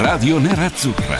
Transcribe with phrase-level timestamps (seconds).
[0.00, 1.18] Radio Nerazzurra.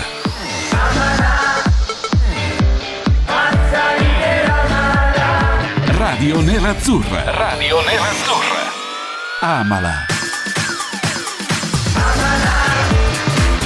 [5.98, 7.30] Radio Nerazzurra.
[7.30, 8.70] Radio Nerazzurra.
[9.40, 10.06] Amala.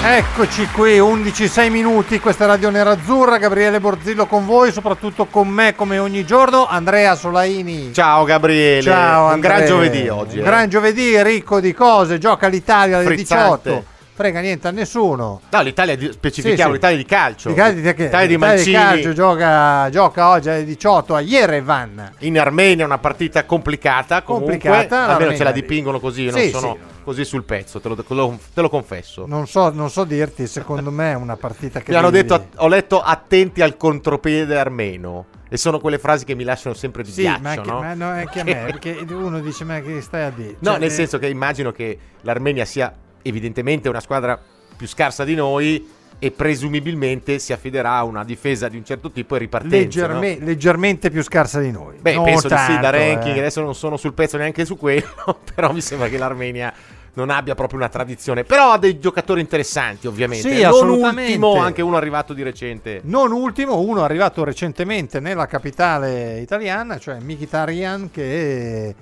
[0.03, 5.77] Eccoci qui, 11-6 minuti, questa è Radio Nerazzurra, Gabriele Borzillo con voi, soprattutto con me
[5.77, 7.93] come ogni giorno, Andrea Solaini.
[7.93, 10.39] Ciao Gabriele, Ciao un gran giovedì oggi.
[10.39, 10.47] Un eh.
[10.47, 13.71] gran giovedì ricco di cose, gioca l'Italia alle Frizzante.
[13.71, 15.41] 18, frega niente a nessuno.
[15.51, 16.73] No, l'Italia, di- specifichiamo, Sì, sì.
[16.73, 17.49] l'Italia di calcio.
[17.49, 22.13] L'Italia di, che- L'Italia di l'Italia di calcio gioca, gioca oggi alle 18 a Yerevan.
[22.21, 26.61] In Armenia una partita complicata, comunque, Complicata, almeno ce la dipingono così, io Sì, non
[26.61, 27.03] sono sì.
[27.05, 29.25] così sul pezzo, te lo, te lo- confesso.
[29.27, 31.91] Non so, non so dirti, secondo me è una partita che...
[31.91, 35.27] Mi hanno devi- detto, ho letto attenti al contropiede armeno.
[35.49, 37.81] E sono quelle frasi che mi lasciano sempre di Sì, ghiaccio, ma, anche, no?
[37.81, 40.57] ma no, anche a me, perché uno dice ma che stai a dire?
[40.61, 42.93] No, Cioè, nel eh, senso che immagino che l'Armenia sia
[43.25, 44.41] evidentemente una squadra
[44.77, 45.87] più scarsa di noi
[46.19, 49.77] e presumibilmente si affiderà a una difesa di un certo tipo e ripartenza.
[49.77, 50.47] leggerme- no?
[50.47, 51.97] leggermente più scarsa di noi.
[52.01, 53.41] Beh, Non penso di sì, da tanto, ranking, eh.
[53.41, 56.73] adesso non sono sul pezzo neanche su quello, però mi sembra che l'Armenia
[57.15, 58.45] non abbia proprio una tradizione.
[58.45, 60.49] Però ha dei giocatori interessanti, ovviamente.
[60.55, 63.01] Sì, non ultimo, anche uno arrivato di recente.
[63.05, 68.95] Non ultimo, uno arrivato recentemente nella capitale italiana, cioè Mkhitaryan, che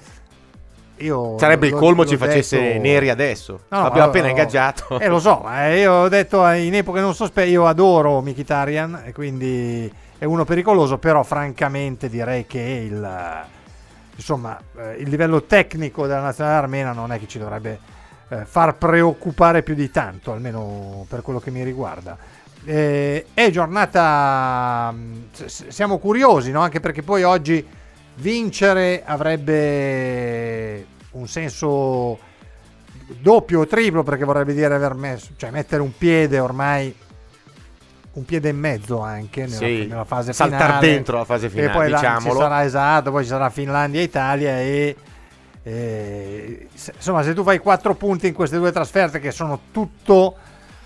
[0.98, 1.36] io...
[1.38, 3.60] Sarebbe il colmo ci facesse detto- neri adesso.
[3.68, 4.98] No, no, L'abbiamo ho- appena ho- ingaggiato.
[5.00, 9.02] Eh, lo so, ma io ho detto eh, in epoche non sospette, io adoro Mkhitaryan
[9.06, 13.46] e quindi è uno pericoloso, però francamente direi che il, eh,
[14.14, 17.78] insomma, eh, il livello tecnico della nazionale armena non è che ci dovrebbe
[18.28, 22.16] eh, far preoccupare più di tanto, almeno per quello che mi riguarda.
[22.64, 24.94] Eh, è giornata,
[25.32, 26.60] s- siamo curiosi, no?
[26.60, 27.66] anche perché poi oggi
[28.16, 32.18] vincere avrebbe un senso
[33.20, 36.94] doppio o triplo perché vorrebbe dire aver messo, cioè mettere un piede ormai
[38.14, 41.48] un piede e mezzo anche nella, Sì, nella fase saltar finale dentro la fase e
[41.50, 42.34] finale, poi là diciamolo.
[42.34, 44.96] ci sarà esatto poi ci sarà Finlandia e Italia e
[45.62, 50.36] eh, se- insomma se tu fai 4 punti in queste due trasferte che sono tutto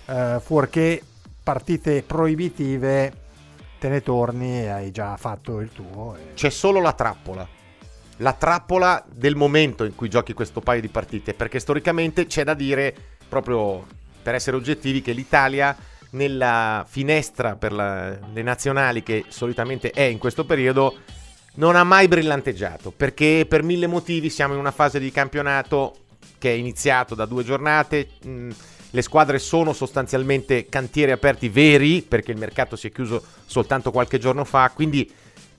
[0.05, 1.01] eh, fuorché
[1.43, 3.11] partite proibitive
[3.79, 7.47] te ne torni e hai già fatto il tuo e- C'è solo la trappola.
[8.17, 12.55] La trappola del momento in cui giochi questo paio di partite, perché storicamente c'è da
[12.55, 12.93] dire,
[13.29, 13.85] proprio
[14.23, 15.75] per essere oggettivi, che l'Italia
[16.11, 20.95] nella finestra per la- le nazionali che solitamente è in questo periodo
[21.55, 25.95] non ha mai brillanteggiato, perché per mille motivi siamo in una fase di campionato
[26.39, 28.49] che è iniziato da due giornate, mh,
[28.91, 34.17] le squadre sono sostanzialmente cantieri aperti veri, perché il mercato si è chiuso soltanto qualche
[34.17, 35.09] giorno fa, quindi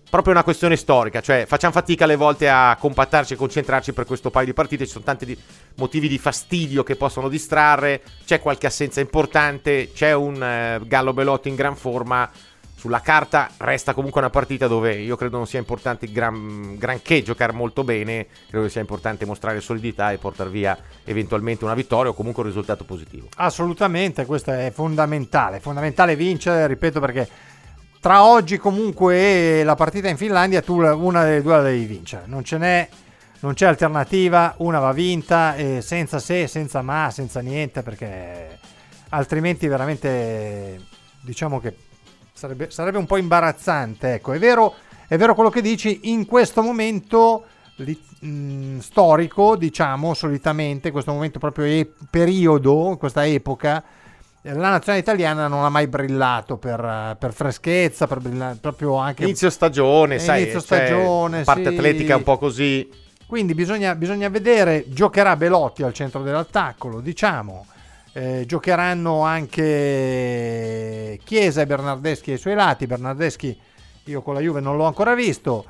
[0.08, 4.30] proprio una questione storica, cioè facciamo fatica alle volte a compattarci e concentrarci per questo
[4.30, 5.38] paio di partite, ci sono tanti di-
[5.76, 11.48] motivi di fastidio che possono distrarre, c'è qualche assenza importante, c'è un eh, Gallo Belotti
[11.48, 12.30] in gran forma,
[12.78, 17.52] sulla carta resta comunque una partita dove io credo non sia importante gran, granché giocare
[17.52, 22.14] molto bene, credo che sia importante mostrare solidità e portare via eventualmente una vittoria o
[22.14, 23.26] comunque un risultato positivo.
[23.34, 25.58] Assolutamente, questo è fondamentale.
[25.58, 27.28] Fondamentale vincere, ripeto, perché
[28.00, 32.26] tra oggi comunque e la partita in Finlandia tu una delle due la devi vincere.
[32.26, 32.88] Non ce n'è,
[33.40, 38.56] non c'è alternativa, una va vinta e senza se, senza ma, senza niente, perché
[39.08, 40.80] altrimenti veramente
[41.22, 41.74] diciamo che
[42.38, 44.14] sarebbe, sarebbe un po' imbarazzante.
[44.14, 44.74] Ecco, è vero,
[45.08, 47.44] è vero quello che dici, in questo momento
[47.76, 53.82] li- mh, storico, diciamo, solitamente, in questo momento proprio e- periodo, in questa epoca,
[54.42, 59.24] la nazionale italiana non ha mai brillato per, per freschezza, per brilla- proprio anche...
[59.24, 61.76] Inizio stagione, Eh, sai, inizio cioè, stagione, parte sì.
[61.76, 62.88] atletica un po' così.
[63.26, 67.66] Quindi bisogna, bisogna vedere, giocherà Belotti al centro dell'attacco, lo diciamo,
[68.12, 73.56] Eh, giocheranno anche Chiesa e Bernardeschi ai suoi lati, Bernardeschi
[74.04, 75.66] io con la Juve non l'ho ancora visto,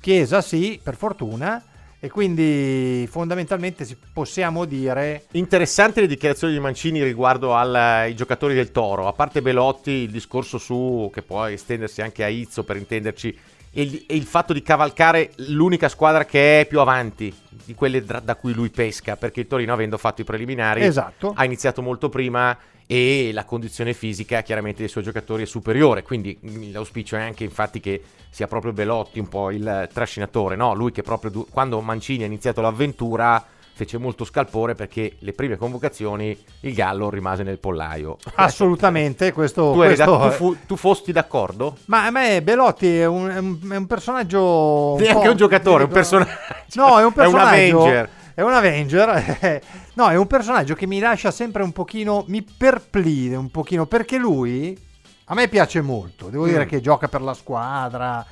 [0.00, 1.62] Chiesa sì, per fortuna,
[1.98, 5.24] e quindi fondamentalmente si- possiamo dire...
[5.32, 9.06] Interessanti le dichiarazioni di Mancini riguardo ai giocatori del Toro.
[9.06, 13.36] A parte Belotti, il discorso su che può estendersi anche a Izzo per intenderci
[13.72, 18.04] e il, e il fatto di cavalcare l'unica squadra che è più avanti di quelle
[18.04, 21.32] da, da cui lui pesca, perché il Torino avendo fatto i preliminari Esatto.
[21.34, 22.56] ha iniziato molto prima
[22.86, 27.44] e la condizione fisica chiaramente dei suoi giocatori è superiore, quindi mm, l'auspicio è anche
[27.44, 30.74] infatti che sia proprio Belotti un po' il trascinatore, no?
[30.74, 33.44] Lui che proprio du- quando Mancini ha iniziato l'avventura
[33.84, 38.18] fece molto scalpore perché le prime convocazioni il Gallo rimase nel pollaio.
[38.36, 39.72] Assolutamente, questo...
[39.72, 41.76] Tu, eri da- questo- tu fu- tu fosti d'accordo?
[41.86, 44.96] Ma a me Belotti è un, è un- è un personaggio...
[44.98, 46.30] Neanche po'- un giocatore, un personaggio.
[46.74, 47.80] No, è un È un personaggio...
[47.82, 48.08] Avenger.
[48.34, 49.62] È un Avenger.
[49.94, 52.24] no, è un personaggio che mi lascia sempre un pochino...
[52.28, 54.78] Mi perplide un pochino perché lui...
[55.26, 56.28] A me piace molto.
[56.28, 56.68] Devo dire Mm.
[56.68, 58.24] che gioca per la squadra.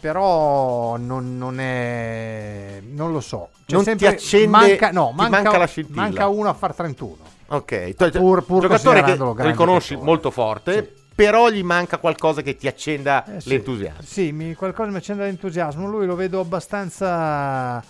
[0.00, 2.80] Però non, non è...
[2.92, 3.48] Non lo so.
[3.66, 6.00] C'è Non ti sempre- accende- Manca, no, ti manca, manca la scintilla.
[6.02, 7.16] manca uno a far 31.
[7.48, 10.04] Ok, Pur- pur giocatore che riconosci giocatore.
[10.10, 11.02] molto forte, Sì.
[11.14, 13.48] però gli manca qualcosa che ti accenda Eh, sì.
[13.48, 14.02] l'entusiasmo.
[14.02, 15.88] Sì, mi- qualcosa mi accende l'entusiasmo.
[15.88, 17.82] Lui lo vedo abbastanza.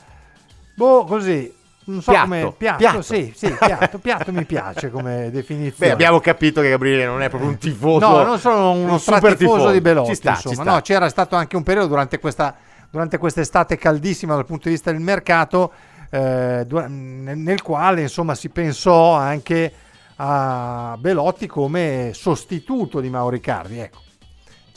[0.75, 1.52] Boh, così.
[1.88, 2.55] Non so Piatto, come.
[2.56, 3.02] Piatto, piatto.
[3.02, 5.87] sì, sì, piatto, piatto mi piace come definizione.
[5.88, 8.06] Beh, abbiamo capito che Gabriele non è proprio un tifoso.
[8.06, 9.70] No, non sono uno un super tifoso.
[9.70, 10.62] di Belotti, Ci sta, ci insomma.
[10.64, 10.73] sta.
[10.75, 12.55] No, c'era stato anche un periodo durante questa
[12.90, 15.73] durante quest'estate caldissima dal punto di vista del mercato
[16.11, 19.73] eh, nel quale insomma si pensò anche
[20.17, 23.99] a Belotti come sostituto di Mauro Icardi, ecco.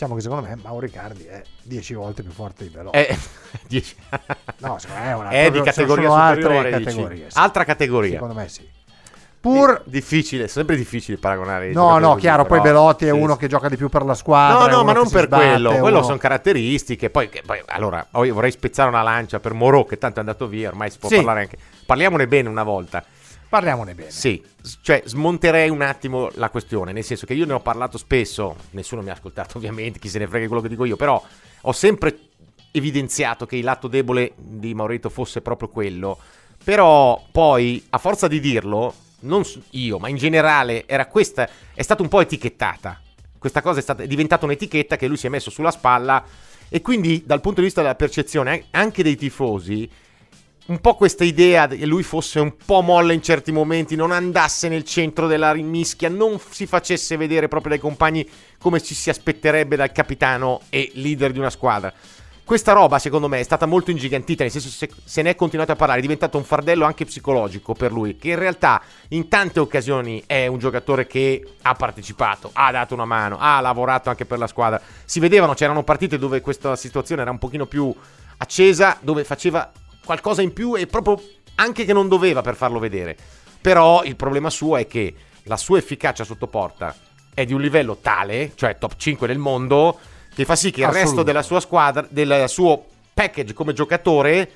[0.02, 2.98] Diciamo che secondo me Mauro Icardi è 10 volte più forte di Belotti.
[2.98, 3.16] Eh,
[3.70, 3.96] dieci-
[4.58, 7.38] No, secondo me è una è di proprio- categoria sono altre categorie, sì.
[7.38, 8.12] Altra categoria.
[8.14, 8.68] Secondo me sì.
[9.40, 11.72] Pur difficile, sempre difficile paragonare.
[11.72, 14.16] No, no, chiaro, poi però- Belotti è sì, uno che gioca di più per la
[14.16, 14.58] squadra.
[14.62, 15.72] No, è no, ma non per sbatte, quello.
[15.72, 17.12] è Quello uno- sono caratteristiche.
[17.12, 20.48] Poi, che poi, allora, poi vorrei spezzare una lancia per Moreau, che tanto è andato
[20.48, 20.70] via.
[20.70, 21.18] Ormai si può Sì.
[21.18, 21.58] parlare anche.
[21.86, 23.04] Parliamone bene una volta.
[23.52, 24.12] Parliamone bene.
[24.12, 24.42] Sì,
[24.82, 29.02] cioè smonterei un attimo la questione, nel senso che io ne ho parlato spesso, nessuno
[29.02, 31.22] mi ha ascoltato ovviamente, chi se ne frega quello che dico io, però
[31.64, 32.18] ho sempre
[32.72, 36.18] evidenziato che il lato debole di Maurito fosse proprio quello,
[36.64, 38.94] però poi a forza di dirlo,
[39.24, 43.02] non io, ma in generale era questa, è stata un po' etichettata,
[43.38, 46.24] questa cosa è, stata, è diventata un'etichetta che lui si è messo sulla spalla
[46.70, 49.90] e quindi dal punto di vista della percezione anche dei tifosi
[50.72, 54.70] un po' questa idea che lui fosse un po' molle in certi momenti, non andasse
[54.70, 58.28] nel centro della mischia, non si facesse vedere proprio dai compagni
[58.58, 61.94] come ci si aspetterebbe dal capitano e leader di una squadra.
[62.46, 65.74] Questa roba, secondo me, è stata molto ingigantita, nel senso se, se ne è continuato
[65.74, 69.60] a parlare, è diventato un fardello anche psicologico per lui, che in realtà in tante
[69.60, 74.38] occasioni è un giocatore che ha partecipato, ha dato una mano, ha lavorato anche per
[74.38, 74.82] la squadra.
[75.04, 77.94] Si vedevano, c'erano partite dove questa situazione era un pochino più
[78.38, 79.72] accesa, dove faceva
[80.04, 81.22] qualcosa in più e proprio
[81.56, 83.16] anche che non doveva per farlo vedere.
[83.62, 85.14] Però il problema suo è che
[85.44, 86.96] la sua efficacia sotto porta
[87.34, 90.00] è di un livello tale, cioè top 5 del mondo,
[90.34, 94.52] che fa sì che il resto della sua squadra, del suo package come giocatore,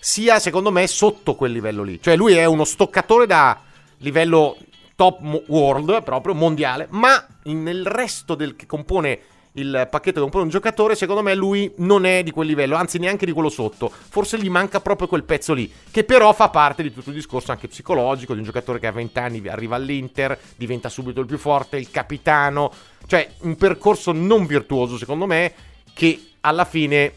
[0.00, 2.00] sia secondo me sotto quel livello lì.
[2.00, 3.60] Cioè lui è uno stoccatore da
[3.98, 4.56] livello
[4.96, 9.20] top world, proprio mondiale, ma nel resto del che compone
[9.52, 12.98] il pacchetto che compone un giocatore, secondo me lui non è di quel livello, anzi
[12.98, 13.90] neanche di quello sotto.
[13.90, 17.50] Forse gli manca proprio quel pezzo lì, che però fa parte di tutto il discorso
[17.50, 21.38] anche psicologico di un giocatore che a 20 anni arriva all'Inter, diventa subito il più
[21.38, 22.72] forte, il capitano,
[23.06, 25.52] cioè un percorso non virtuoso secondo me
[25.92, 27.14] che alla fine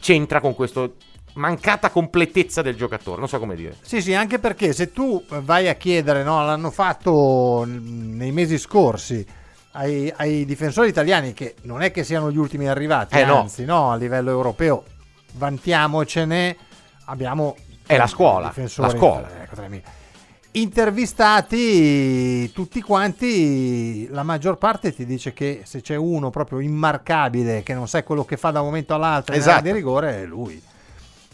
[0.00, 0.88] c'entra con questa
[1.34, 3.76] mancata completezza del giocatore, non so come dire.
[3.82, 9.24] Sì, sì, anche perché se tu vai a chiedere, no, l'hanno fatto nei mesi scorsi
[9.76, 13.40] ai, ai difensori italiani, che non è che siano gli ultimi arrivati, Eh, no.
[13.40, 14.84] anzi, no, a livello europeo,
[15.34, 16.56] vantiamocene,
[17.06, 17.54] abbiamo...
[17.86, 19.28] È la scuola, la scuola.
[19.42, 19.62] ecco.
[20.52, 27.74] Intervistati tutti quanti, la maggior parte ti dice che se c'è uno proprio immarcabile che
[27.74, 29.62] non sai quello che fa da un momento all'altro Esatto.
[29.62, 30.60] di rigore è lui.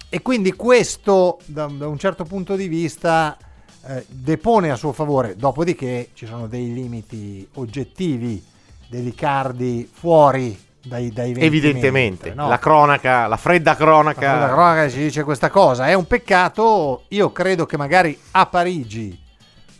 [0.09, 3.37] E quindi questo da, da un certo punto di vista
[3.87, 8.45] eh, depone a suo favore, dopodiché ci sono dei limiti oggettivi
[8.89, 12.49] dei Riccardi fuori dai, dai 20 Evidentemente, metri, no?
[12.49, 14.35] la cronaca, la fredda cronaca.
[14.39, 15.87] La cronaca ci dice questa cosa.
[15.87, 17.05] È un peccato.
[17.09, 19.19] Io credo che magari a Parigi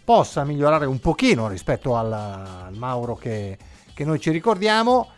[0.05, 3.59] possa migliorare un pochino rispetto alla- al Mauro che,
[3.95, 5.09] che noi ci ricordiamo.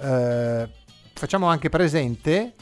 [0.00, 0.68] Eh,
[1.12, 2.54] facciamo anche presente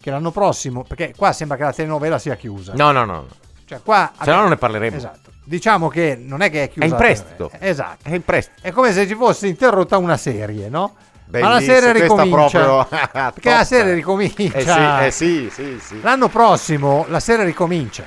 [0.00, 2.74] che l'anno prossimo, perché qua sembra che la telenovela sia chiusa.
[2.74, 3.26] No, no, no.
[3.68, 4.96] Cioè, qua Se no non ne parleremo.
[4.96, 5.30] Esatto.
[5.44, 6.86] Diciamo che non è che è chiusa.
[6.86, 7.50] È in prestito.
[7.58, 8.08] Esatto.
[8.08, 8.58] È in prestito.
[8.66, 10.94] È come se ci fosse interrotta una serie, no?
[11.30, 12.60] Ma la Bellissimo, serie ricomincia.
[12.64, 12.86] proprio-
[13.32, 15.04] perché la serie ricomincia.
[15.04, 16.00] Eh sì, eh sì, sì, sì.
[16.00, 18.04] L'anno prossimo la serie ricomincia.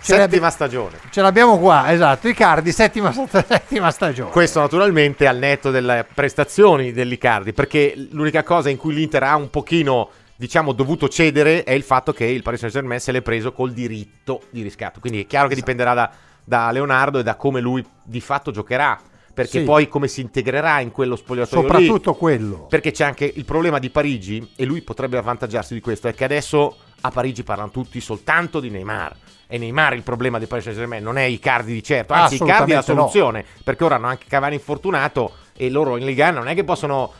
[0.00, 0.98] Ce Settima stagione.
[1.10, 4.30] Ce l'abbiamo qua, esatto, Icardi, settima, settima stagione.
[4.30, 9.50] Questo naturalmente al netto delle prestazioni dell'Icardi, perché l'unica cosa in cui l'Inter ha un
[9.50, 13.72] pochino, diciamo, dovuto cedere è il fatto che il Paris Saint-Germain se l'è preso col
[13.72, 15.00] diritto di riscatto.
[15.00, 15.70] Quindi è chiaro che Esatto.
[15.70, 16.10] dipenderà da,
[16.44, 18.98] da Leonardo e da come lui di fatto giocherà,
[19.32, 19.64] perché Sì.
[19.64, 21.68] poi come si integrerà in quello spogliatoio lì.
[21.68, 22.66] Soprattutto quello.
[22.68, 26.24] Perché c'è anche il problema di Parigi, e lui potrebbe avvantaggiarsi di questo, è che
[26.24, 29.14] adesso a Parigi parlano tutti soltanto di Neymar.
[29.48, 32.74] E Neymar il problema di Paris Saint-Germain non è Icardi di certo, anzi Icardi è
[32.74, 33.08] la Assolutamente no.
[33.08, 37.12] soluzione, perché ora hanno anche Cavani infortunato e loro in Liga non è che possono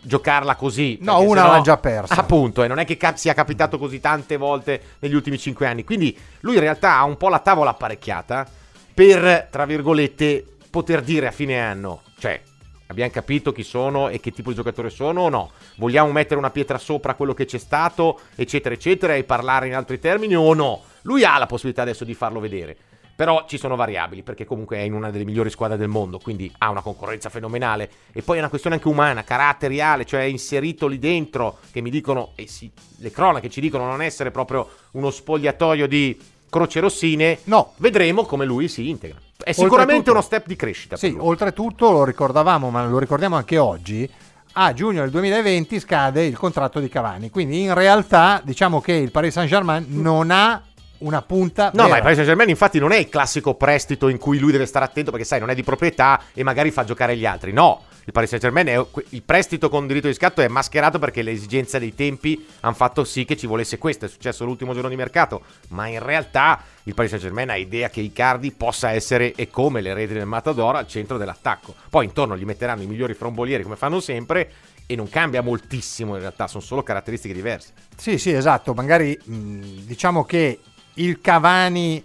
[0.00, 0.98] giocarla così.
[1.02, 2.14] No, una sennò- l'ha già persa.
[2.14, 5.84] Appunto, e non è che cap- sia capitato così tante volte negli ultimi cinque anni.
[5.84, 8.46] Quindi lui in realtà ha un po' la tavola apparecchiata
[8.94, 12.40] per, tra virgolette, poter dire a fine anno, cioè,
[12.86, 15.50] abbiamo capito chi sono e che tipo di giocatore sono o no?
[15.76, 19.98] Vogliamo mettere una pietra sopra quello che c'è stato, eccetera, eccetera, e parlare in altri
[19.98, 20.82] termini o no?
[21.02, 22.76] Lui ha la possibilità adesso di farlo vedere.
[23.20, 26.50] Però ci sono variabili, perché comunque è in una delle migliori squadre del mondo, quindi
[26.56, 27.90] ha una concorrenza fenomenale.
[28.12, 31.90] E poi è una questione anche umana, caratteriale, cioè è inserito lì dentro, che mi
[31.90, 37.40] dicono, e sì, le cronache ci dicono non essere proprio uno spogliatoio di croce rossine.
[37.44, 37.74] No.
[37.76, 39.18] Vedremo come lui si integra.
[39.36, 40.96] È sicuramente Oltretutto- uno step di crescita.
[40.96, 44.10] Sì, oltretutto lo ricordavamo, ma lo ricordiamo anche oggi.
[44.52, 47.28] A giugno del 2020 scade il contratto di Cavani.
[47.28, 50.62] Quindi in realtà diciamo che il Paris Saint-Germain non ha
[51.00, 51.70] una punta.
[51.74, 51.88] No, vera.
[51.88, 54.84] ma il Paris Saint-Germain infatti non è il classico prestito in cui lui deve stare
[54.84, 57.52] attento perché sai, non è di proprietà e magari fa giocare gli altri.
[57.52, 61.32] No, il Paris Saint-Germain è il prestito con diritto di scatto è mascherato perché le
[61.32, 64.96] esigenze dei tempi hanno fatto sì che ci volesse questo, è successo l'ultimo giorno di
[64.96, 69.80] mercato, ma in realtà il Paris Saint-Germain ha idea che Icardi possa essere e come
[69.80, 71.74] le reti del Matador al centro dell'attacco.
[71.88, 74.50] Poi intorno gli metteranno i migliori frombolieri come fanno sempre
[74.86, 77.72] e non cambia moltissimo in realtà, sono solo caratteristiche diverse.
[77.96, 78.74] Sì, sì, esatto.
[78.74, 80.58] Magari mh, diciamo che
[81.02, 82.04] il Cavani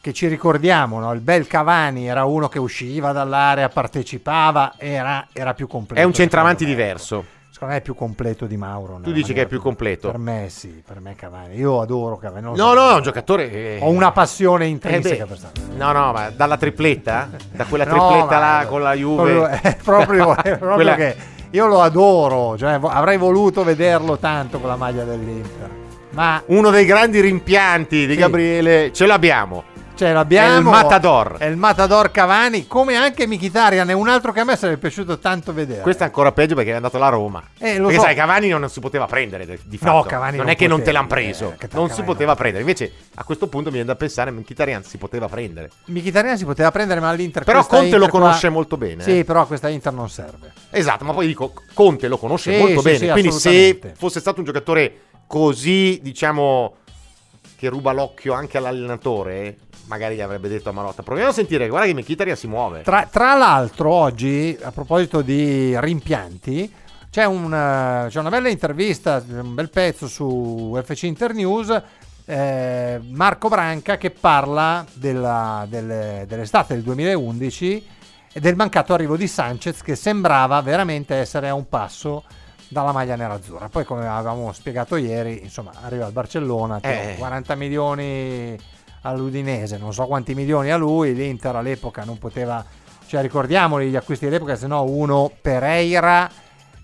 [0.00, 1.12] che ci ricordiamo, no?
[1.12, 6.00] il bel Cavani era uno che usciva dall'area, partecipava, era, era più completo.
[6.00, 7.24] È un centravanti diverso.
[7.50, 8.98] Secondo me è più completo di Mauro.
[8.98, 10.08] nella dici che è più completo?
[10.10, 11.54] Per me sì, per me Cavani.
[11.56, 12.42] Io adoro Cavani.
[12.46, 12.74] No, so.
[12.74, 13.50] no, è un giocatore...
[13.52, 15.54] eh, Ho una passione Eh intrinseca beh, per stare.
[15.76, 17.28] no, no, ma dalla tripletta?
[17.52, 19.60] Da quella No, tripletta ma- là con la Juve?
[19.60, 21.16] È proprio, è proprio Quella- che
[21.50, 25.70] io lo adoro, cioè, avrei voluto vederlo tanto con la maglia dell'Inter.
[26.12, 28.18] Ma Uno dei grandi rimpianti di Sì.
[28.18, 29.64] Gabriele, ce l'abbiamo.
[29.94, 30.54] cioè, l'abbiamo.
[30.54, 31.36] È il Matador.
[31.38, 35.18] È il Matador Cavani, come anche Mkhitaryan, è un altro che a me sarebbe piaciuto
[35.18, 35.80] tanto vedere.
[35.82, 37.42] Questo è ancora peggio perché è andato alla Roma.
[37.58, 38.06] Eh, lo perché so.
[38.06, 40.08] sai, Cavani non si poteva prendere di di No, fatto.
[40.08, 41.54] Cavani non non è che non te poteva, l'hanno preso.
[41.58, 42.34] eh, non si non poteva poteva.
[42.34, 42.60] prendere.
[42.62, 45.70] Invece a questo punto mi viene da pensare Mkhitaryan si poteva prendere.
[45.84, 49.02] Mkhitaryan si poteva prendere, ma all'Inter Però Conte lo Inter qua- conosce molto bene.
[49.02, 49.24] Sì, eh.
[49.24, 50.52] però questa Inter non serve.
[50.70, 52.98] Esatto, ma poi dico, Conte lo conosce Sì, molto sì, bene.
[52.98, 54.94] sì, quindi se fosse stato un giocatore
[55.26, 56.74] così, diciamo,
[57.56, 61.86] che ruba l'occhio anche all'allenatore, magari gli avrebbe detto a Marotta, proviamo a sentire, guarda
[61.86, 62.82] che Mkhitaryan si muove.
[62.82, 66.72] Tra, tra l'altro, oggi, a proposito di rimpianti,
[67.10, 71.82] c'è, un, eh, c'è una bella intervista, un bel pezzo su FC Internews.
[72.24, 77.84] eh, Marco Branca che parla della- delle- dell'estate del 2011
[78.32, 82.22] e del mancato arrivo di Sanchez che sembrava veramente essere a un passo
[82.72, 83.68] dalla maglia nerazzurra.
[83.68, 87.14] Poi, come avevamo spiegato ieri, insomma, arriva al Barcellona, Eh.
[87.18, 88.58] 40 milioni
[89.02, 92.64] all'Udinese, non so quanti milioni a lui, l'Inter all'epoca non poteva,
[93.06, 96.30] cioè ricordiamoli gli acquisti dell'epoca, se no uno Pereira...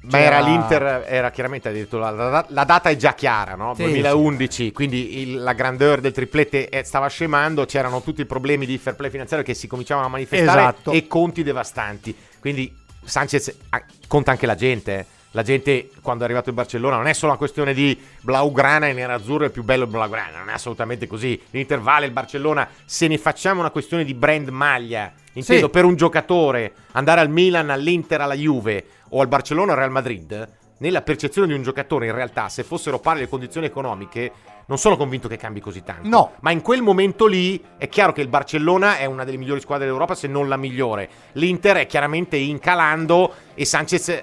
[0.00, 3.75] Ma era l'Inter, era chiaramente addirittura la, la- data è già chiara, no?
[3.75, 8.64] Sì, 2011, quindi il- la grandeur del triplete eh, stava scemando, c'erano tutti i problemi
[8.64, 10.92] di fair play finanziario che si cominciavano a manifestare Esatto.
[10.92, 12.16] e conti devastanti.
[12.38, 12.73] Quindi
[13.04, 15.04] Sanchez ah, conta anche la gente.
[15.32, 18.94] La gente quando è arrivato in Barcellona non è solo una questione di Blaugrana e
[18.94, 21.38] nerazzurro è più bello il Blaugrana, non è assolutamente così.
[21.50, 25.70] L'Inter vale il Barcellona, se ne facciamo una questione di brand maglia, intendo Sì.
[25.70, 29.90] per un giocatore andare al Milan, all'Inter, alla Juve o al Barcellona o al Real
[29.90, 34.32] Madrid, nella percezione di un giocatore in realtà, se fossero pari le condizioni economiche,
[34.66, 36.08] non sono convinto che cambi così tanto.
[36.08, 36.32] No.
[36.40, 39.87] Ma in quel momento lì è chiaro che il Barcellona è una delle migliori squadre
[39.87, 41.08] d'Europa, se non la migliore.
[41.32, 44.23] L'Inter è chiaramente incalando e Sanchez,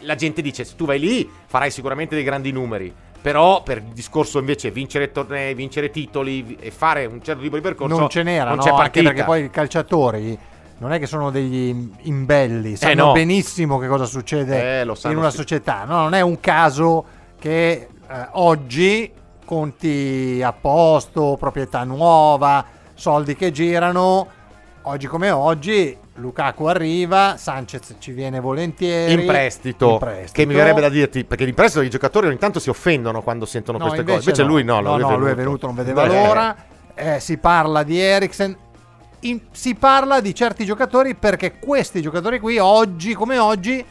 [0.00, 2.92] la gente dice, se tu vai lì farai sicuramente dei grandi numeri.
[3.20, 7.62] Però per il discorso invece vincere tornei, vincere titoli e fare un certo tipo di
[7.62, 8.62] percorso non ce n'era, non no?
[8.62, 9.08] c'è partita.
[9.08, 10.38] perché poi i calciatori
[10.78, 13.12] non è che sono degli imbelli, sanno Eh, no.
[13.12, 15.38] benissimo che cosa succede Eh, in una sì.
[15.38, 15.84] società.
[15.84, 17.04] No, non è un caso
[17.38, 17.88] che eh,
[18.32, 19.10] oggi
[19.44, 24.28] conti a posto, proprietà nuova, soldi che girano.
[24.82, 29.12] Oggi come oggi Lukaku arriva, Sanchez ci viene volentieri.
[29.12, 30.32] in prestito, In prestito.
[30.32, 33.44] che mi verrebbe da dirti perché in prestito i giocatori ogni tanto si offendono quando
[33.44, 34.48] sentono No, queste cose invece no.
[34.48, 36.56] lui no, no, lui no, lui è venuto, non vedeva Beh, l'ora.
[36.94, 38.56] eh, si parla di Eriksen,
[39.20, 43.84] in- si parla di certi giocatori perché questi giocatori qui oggi come oggi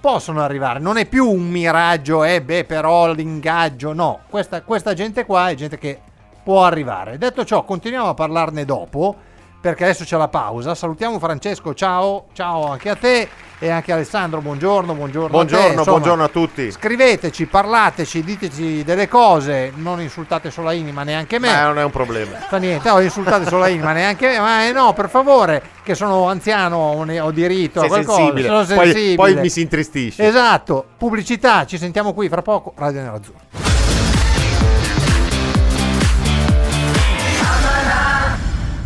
[0.00, 0.80] possono arrivare.
[0.80, 5.54] Non è più un miraggio, eh beh però l'ingaggio, no, questa, questa gente qua è
[5.54, 5.98] gente che
[6.42, 7.16] può arrivare.
[7.16, 9.16] Detto ciò, continuiamo a parlarne dopo
[9.64, 10.74] perché adesso c'è la pausa.
[10.74, 13.26] Salutiamo Francesco, ciao, ciao anche a te
[13.58, 15.38] e anche a Alessandro, buongiorno, buongiorno.
[15.38, 15.46] a te.
[15.52, 16.70] Buongiorno, Insomma, buongiorno a tutti.
[16.70, 21.50] Scriveteci, parlateci, diteci delle cose, non insultate Solaini ma neanche me.
[21.50, 22.36] Ma non è un problema.
[22.46, 24.38] Fa niente, ho insultato Solaini, ma neanche me.
[24.38, 28.16] Ma eh, no, per favore, che sono anziano, ho, diritto a Sei qualcosa.
[28.18, 28.48] sensibile.
[28.48, 29.14] Sono Poi- sensibile.
[29.14, 30.26] poi mi si intristisce.
[30.26, 34.13] Esatto, pubblicità, ci sentiamo qui fra poco, Radio Nerazzurro.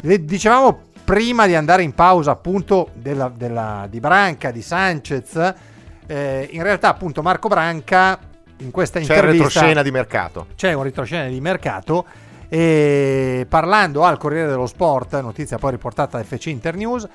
[0.09, 5.55] Le- Dicevamo prima di andare in pausa appunto della- della- di Branca, di Sanchez,
[6.07, 8.19] eh, in realtà appunto Marco Branca
[8.61, 10.47] in questa C'è intervista retroscena di mercato.
[10.57, 12.07] c'è un retroscena di mercato
[12.49, 17.07] e parlando al Corriere dello Sport, notizia poi riportata da FC Internews,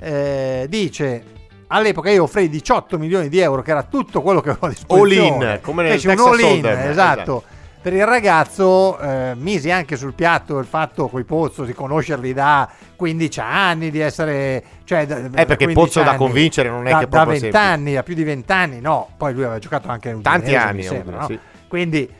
[0.00, 1.24] eh, dice
[1.68, 5.44] all'epoca io offrì 18 milioni di euro che era tutto quello che avevo a disposizione.
[5.44, 6.88] All in, come nel Feci un Texas all in, esatto.
[6.90, 7.42] esatto.
[7.80, 12.68] Per il ragazzo eh, misi anche sul piatto il fatto coi Pozzo di conoscerli da
[12.96, 14.62] 15 anni, di essere...
[14.82, 17.16] Cioè, da, Eh, perché 15 Pozzo da anni, convincere non è da, che è da
[17.16, 17.72] proprio 20 semplice.
[17.72, 19.08] anni, da più di 20 anni, no.
[19.16, 21.40] Poi lui aveva giocato anche in Tanti anni, mi sembra, Udine, no?
[21.40, 21.66] sì.
[21.68, 22.10] Quindi,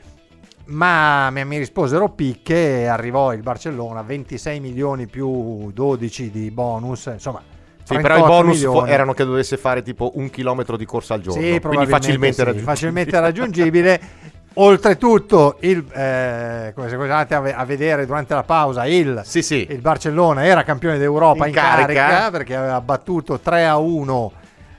[0.66, 7.42] ma mi, mi risposero picche arrivò il Barcellona, 26 milioni più 12 di bonus, insomma.
[7.82, 8.90] Sì, però i 38 bonus milioni.
[8.90, 11.40] erano che dovesse fare tipo un chilometro di corsa al giorno.
[11.42, 12.72] Sì, quindi facilmente sì, raggiungibile.
[12.74, 14.00] facilmente raggiungibile.
[14.60, 19.64] Oltretutto, il, eh, come se andate a, a vedere durante la pausa, il, Sì, sì.
[19.70, 22.06] il Barcellona era campione d'Europa in, In carica.
[22.06, 22.30] carica.
[22.32, 24.32] perché aveva battuto 3 a 1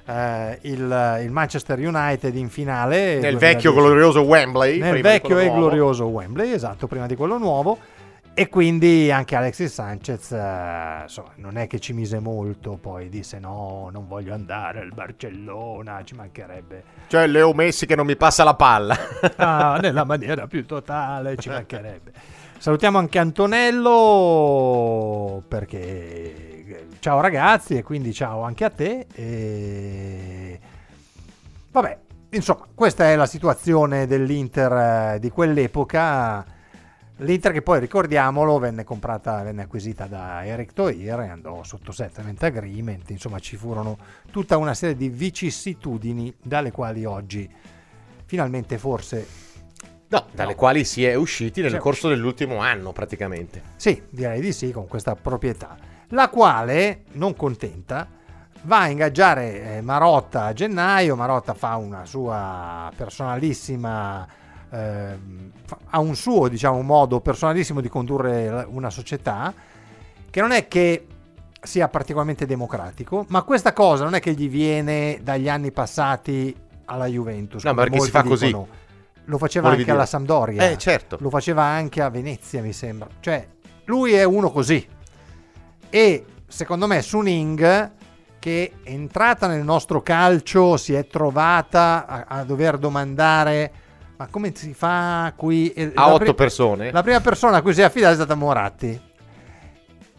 [0.05, 3.19] eh, il, il Manchester United in finale.
[3.19, 3.37] Nel 2010.
[3.37, 4.79] vecchio glorioso Wembley.
[4.79, 5.59] nel vecchio e nuovo.
[5.59, 7.77] glorioso Wembley, esatto, prima di quello nuovo.
[8.39, 13.37] E quindi anche Alexis Sanchez, eh, insomma, non è che ci mise molto, poi disse
[13.37, 16.83] no, non voglio andare al Barcellona, ci mancherebbe.
[17.07, 18.95] Cioè Leo Messi che non mi passa la palla.
[19.35, 22.13] Ah, nella maniera più totale, ci mancherebbe.
[22.57, 23.93] Salutiamo anche Antonello
[25.45, 29.05] perché ciao ragazzi e quindi ciao anche a te.
[29.13, 30.59] E...
[31.71, 31.97] Vabbè,
[32.29, 36.55] insomma, questa è la situazione dell'Inter eh, di quell'epoca.
[37.21, 42.41] L'Inter che poi ricordiamolo venne comprata, venne acquisita da Eric Toir e andò sotto settlement
[42.43, 43.97] agreement, insomma ci furono
[44.31, 47.49] tutta una serie di vicissitudini dalle quali oggi
[48.25, 49.47] finalmente forse
[50.11, 51.77] No, dalle quali si è usciti nel Sì.
[51.77, 53.61] corso dell'ultimo anno praticamente.
[53.75, 55.77] Sì, direi di sì, con questa proprietà.
[56.09, 58.07] La quale, non contenta,
[58.63, 61.15] va a ingaggiare eh, Marotta a gennaio.
[61.15, 64.27] Marotta fa una sua personalissima.
[64.69, 69.53] Fa- ha un suo, diciamo, modo personalissimo di condurre una società
[70.29, 71.07] che non è che
[71.61, 76.55] sia particolarmente democratico, ma questa cosa non è che gli viene dagli anni passati
[76.85, 77.63] alla Juventus.
[77.63, 78.45] No, perché si fa così.
[78.47, 78.67] dicono.
[79.25, 79.91] Lo faceva Volevi anche dire.
[79.91, 80.69] alla Sampdoria.
[80.69, 81.17] Eh, certo.
[81.19, 83.07] Lo faceva anche a Venezia, mi sembra.
[83.19, 83.47] Cioè,
[83.85, 84.87] lui è uno così.
[85.89, 87.91] E secondo me Suning,
[88.39, 93.71] che è entrata nel nostro calcio, si è trovata a, a dover domandare:
[94.19, 95.71] ma come si fa qui?
[95.71, 96.91] E A otto pri- persone.
[96.91, 99.01] La prima persona a cui si è affidata è stata Moratti.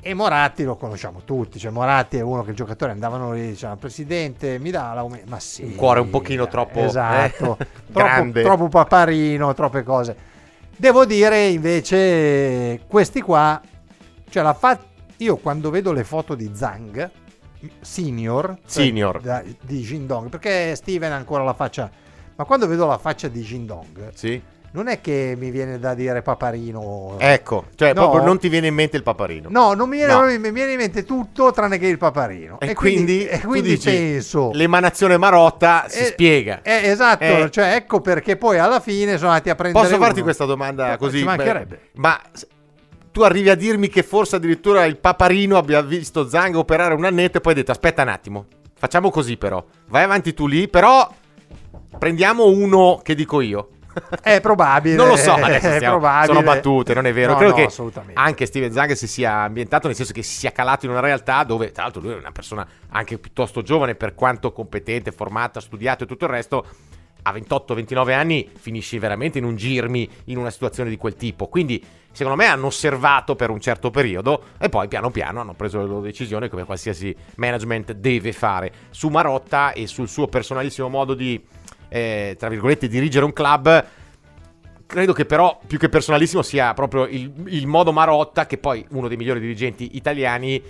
[0.00, 3.76] E Moratti lo conosciamo tutti, cioè Moratti è uno che i giocatori andavano lì, dicevano
[3.78, 5.64] Presidente mi dà l'aumento, ma sì.
[5.64, 8.42] Un cuore un pochino dai, troppo, esatto, eh, troppo, grande.
[8.42, 10.16] troppo paparino, troppe cose.
[10.74, 13.60] Devo dire invece questi qua,
[14.30, 14.78] cioè la fa-
[15.18, 17.10] io quando vedo le foto di Zhang,
[17.80, 19.20] senior, cioè Senior.
[19.20, 21.90] da- di Jindong, perché Steven ha ancora la faccia,
[22.40, 24.40] ma quando vedo la faccia di Jindong, Sì.
[24.72, 27.16] non è che mi viene da dire paparino.
[27.18, 28.00] Ecco, cioè No.
[28.08, 29.50] proprio non ti viene in mente il paparino.
[29.50, 30.22] No, non mi viene, No.
[30.22, 32.58] mi viene in mente tutto tranne che il paparino.
[32.60, 34.52] E, quindi, e tu quindi dici, penso.
[34.54, 36.62] l'emanazione Marotta si Eh, spiega.
[36.62, 37.50] eh, esatto, Eh.
[37.50, 39.84] cioè ecco perché poi alla fine sono andati a prendere.
[39.84, 40.24] Posso farti uno.
[40.24, 41.18] questa domanda Ma così?
[41.18, 41.80] Ci mancherebbe.
[41.96, 42.18] Ma
[43.12, 47.36] tu arrivi a dirmi che forse addirittura il paparino abbia visto Zang operare un annetto
[47.36, 48.46] e poi hai detto aspetta un attimo,
[48.78, 51.06] facciamo così però, vai avanti tu lì, però
[51.98, 53.70] prendiamo uno che dico io.
[54.22, 54.94] È probabile.
[54.94, 57.32] Non lo so, adesso stiamo- sono battute, non è vero.
[57.32, 60.52] No, Credo no, che anche Steven Zang si sia ambientato, nel senso che si sia
[60.52, 64.14] calato in una realtà dove, tra l'altro, lui è una persona anche piuttosto giovane, per
[64.14, 66.66] quanto competente, formata, studiato e tutto il resto.
[67.22, 71.48] A 28-29 anni finisci veramente in un girmi in una situazione di quel tipo.
[71.48, 75.80] Quindi, secondo me, hanno osservato per un certo periodo e poi piano piano hanno preso
[75.80, 78.72] le loro decisioni, come qualsiasi management deve fare.
[78.88, 81.44] Su Marotta e sul suo personalissimo modo di,
[81.90, 83.86] eh, tra virgolette, dirigere un club
[84.90, 89.06] credo che però più che personalissimo sia proprio il, il modo Marotta, che poi uno
[89.06, 90.60] dei migliori dirigenti italiani,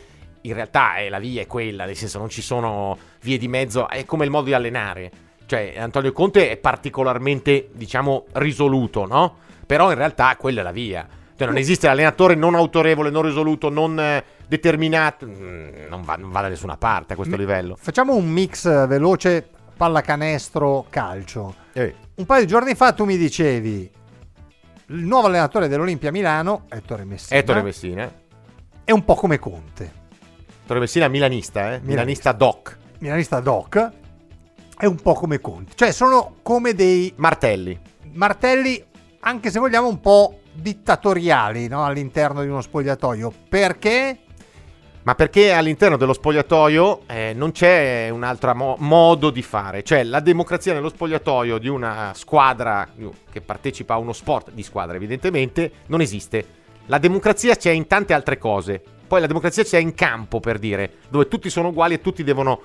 [0.43, 3.89] in realtà è la via è quella, nel senso non ci sono vie di mezzo,
[3.89, 5.11] è come il modo di allenare.
[5.47, 9.37] Cioè Antonio Conte è particolarmente, diciamo, risoluto, no?
[9.67, 11.09] Però in realtà quella è la via.
[11.35, 16.31] Cioè non esiste l'allenatore non autorevole, non risoluto, non eh, determinato, mm, non va, non
[16.31, 17.77] va da nessuna parte a questo Mi- livello.
[17.81, 19.49] Facciamo un mix eh, veloce
[19.81, 21.55] pallacanestro calcio.
[21.73, 23.91] Eh, Un paio di giorni fa tu mi dicevi
[24.89, 28.13] il nuovo allenatore dell'Olimpia Milano, Ettore Messina, Ettore Messina.
[28.85, 29.91] è un po' come Conte.
[30.65, 31.81] Ettore Messina milanista, eh?
[31.83, 32.77] Milanista doc.
[32.99, 33.91] Milanista doc
[34.77, 35.73] è un po' come Conte.
[35.75, 37.79] Cioè sono come dei Martelli.
[38.13, 38.85] martelli,
[39.21, 41.87] anche se vogliamo, un po' dittatoriali no?
[41.87, 43.33] all'interno di uno spogliatoio.
[43.49, 44.19] Perché?
[45.03, 49.83] Ma perché all'interno dello spogliatoio eh, non c'è un altro mo- modo di fare?
[49.83, 52.87] Cioè la democrazia nello spogliatoio di una squadra
[53.31, 56.59] che partecipa a uno sport di squadra evidentemente non esiste.
[56.87, 58.83] La democrazia c'è in tante altre cose.
[59.07, 62.61] Poi la democrazia c'è in campo per dire, dove tutti sono uguali e tutti devono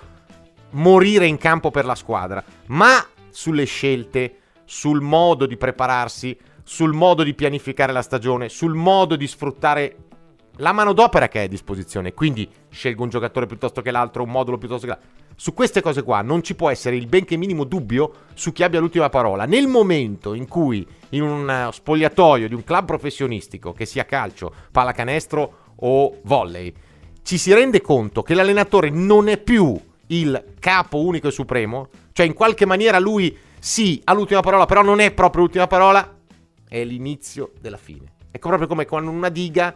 [0.71, 2.43] morire in campo per la squadra.
[2.67, 9.15] Ma sulle scelte, sul modo di prepararsi, sul modo di pianificare la stagione, sul modo
[9.15, 9.95] di sfruttare
[10.57, 12.13] la manodopera che è a disposizione.
[12.13, 15.09] Quindi scelgo un giocatore piuttosto che l'altro, un modulo piuttosto che l'altro.
[15.37, 18.79] Su queste cose qua non ci può essere il benché minimo dubbio su chi abbia
[18.79, 19.45] l'ultima parola.
[19.45, 24.53] Nel momento in cui in un eh, spogliatoio di un club professionistico, che sia calcio,
[24.71, 26.73] pallacanestro o volley,
[27.21, 32.25] ci si rende conto che l'allenatore non è più il capo unico e supremo, cioè
[32.25, 36.17] in qualche maniera lui sì ha l'ultima parola, però non è proprio l'ultima parola,
[36.67, 38.13] è l'inizio della fine.
[38.31, 39.75] È proprio come quando una diga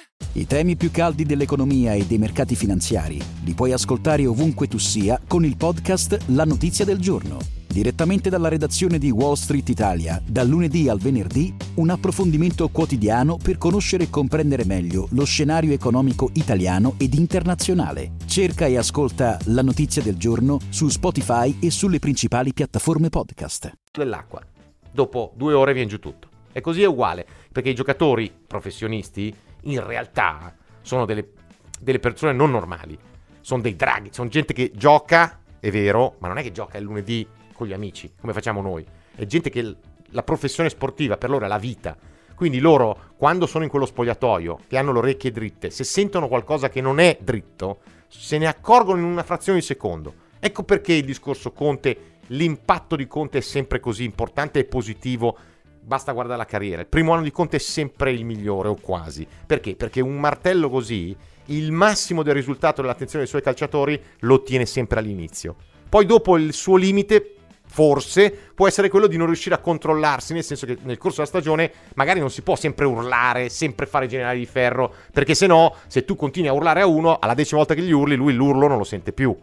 [0.33, 5.19] I temi più caldi dell'economia e dei mercati finanziari li puoi ascoltare ovunque tu sia
[5.27, 7.59] con il podcast La Notizia del Giorno.
[7.71, 13.57] Direttamente dalla redazione di Wall Street Italia, dal lunedì al venerdì, un approfondimento quotidiano per
[13.57, 18.11] conoscere e comprendere meglio lo scenario economico italiano ed internazionale.
[18.25, 23.71] Cerca e ascolta La Notizia del Giorno su Spotify e sulle principali piattaforme podcast.
[23.91, 24.41] dell'acqua.
[24.91, 26.27] Dopo due ore viene giù tutto.
[26.51, 31.31] E così è uguale, perché i giocatori professionisti in realtà sono delle,
[31.79, 32.97] delle persone non normali.
[33.41, 36.83] Sono dei draghi, sono gente che gioca, è vero, ma non è che gioca il
[36.83, 38.85] lunedì con gli amici, come facciamo noi.
[39.15, 39.75] È gente che
[40.11, 41.97] la professione sportiva per loro è la vita.
[42.35, 46.69] Quindi loro, quando sono in quello spogliatoio, che hanno le orecchie dritte, se sentono qualcosa
[46.69, 50.13] che non è dritto, se ne accorgono in una frazione di secondo.
[50.39, 55.37] Ecco perché il discorso Conte, l'impatto di Conte è sempre così importante e positivo.
[55.83, 56.81] Basta guardare la carriera.
[56.81, 59.27] Il primo anno di Conte è sempre il migliore, o quasi.
[59.45, 59.75] Perché?
[59.75, 61.15] Perché un martello così,
[61.45, 65.55] il massimo del risultato dell'attenzione dei suoi calciatori lo ottiene sempre all'inizio.
[65.89, 70.43] Poi dopo il suo limite, forse, può essere quello di non riuscire a controllarsi, nel
[70.43, 74.39] senso che nel corso della stagione magari non si può sempre urlare, sempre fare generali
[74.39, 77.73] di ferro, perché se no, se tu continui a urlare a uno, alla decima volta
[77.73, 79.35] che gli urli, lui l'urlo non lo sente più.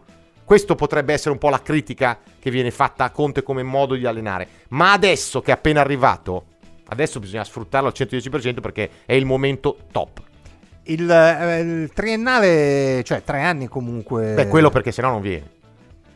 [0.49, 4.07] Questo potrebbe essere un po' la critica che viene fatta a Conte come modo di
[4.07, 4.47] allenare.
[4.69, 6.45] Ma adesso che è appena arrivato,
[6.87, 10.23] adesso bisogna sfruttarlo al 110% perché è il momento top.
[10.85, 14.33] Il, eh, il triennale, cioè tre anni comunque.
[14.33, 15.51] Beh, quello perché sennò non viene.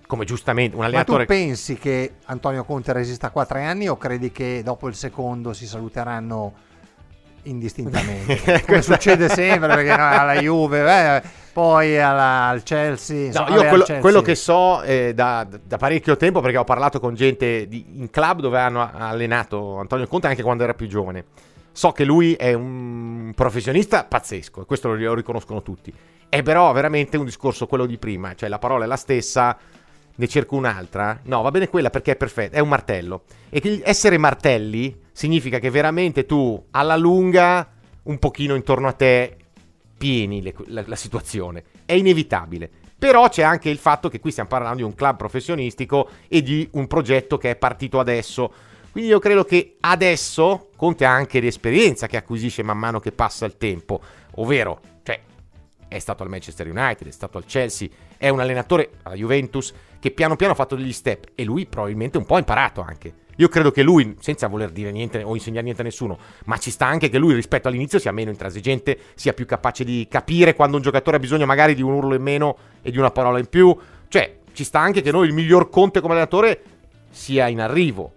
[0.07, 1.25] Come giustamente un Ma tu allenatore...
[1.25, 5.67] pensi che Antonio Conte resista qua tre anni o credi che dopo il secondo si
[5.67, 6.53] saluteranno
[7.43, 8.63] indistintamente?
[8.67, 11.21] Come succede sempre perché no, alla Juve, eh,
[11.53, 13.31] poi alla- al Chelsea.
[13.31, 13.99] No, io quello, Chelsea.
[13.99, 18.09] quello che so eh, da, da parecchio tempo, perché ho parlato con gente di- in
[18.09, 21.25] club dove hanno allenato Antonio Conte anche quando era più giovane.
[21.71, 25.91] So che lui è un professionista pazzesco, e questo lo, lo riconoscono tutti.
[26.29, 29.55] È però veramente un discorso quello di prima, cioè la parola è la stessa,
[30.15, 31.19] ne cerco un'altra.
[31.23, 33.23] No, va bene quella perché è perfetta, è un martello.
[33.49, 37.69] E essere martelli significa che veramente tu alla lunga
[38.03, 39.37] un pochino intorno a te
[39.97, 41.63] pieni le- la, la situazione.
[41.85, 42.69] È inevitabile.
[42.97, 46.67] Però c'è anche il fatto che qui stiamo parlando di un club professionistico e di
[46.73, 48.51] un progetto che è partito adesso.
[48.91, 53.45] Quindi io credo che adesso Conte ha anche l'esperienza che acquisisce man mano che passa
[53.45, 53.99] il tempo.
[54.35, 54.79] Ovvero,
[55.93, 60.11] è stato al Manchester United, è stato al Chelsea, è un allenatore alla Juventus che
[60.11, 63.21] piano piano ha fatto degli step e lui probabilmente un po' ha imparato anche.
[63.37, 66.69] Io credo che lui, senza voler dire niente o insegnare niente a nessuno, ma ci
[66.69, 70.77] sta anche che lui rispetto all'inizio sia meno intransigente, sia più capace di capire quando
[70.77, 73.47] un giocatore ha bisogno magari di un urlo in meno e di una parola in
[73.47, 73.75] più.
[74.07, 76.61] Cioè, ci sta anche che noi il miglior Conte come allenatore
[77.09, 78.13] sia in arrivo.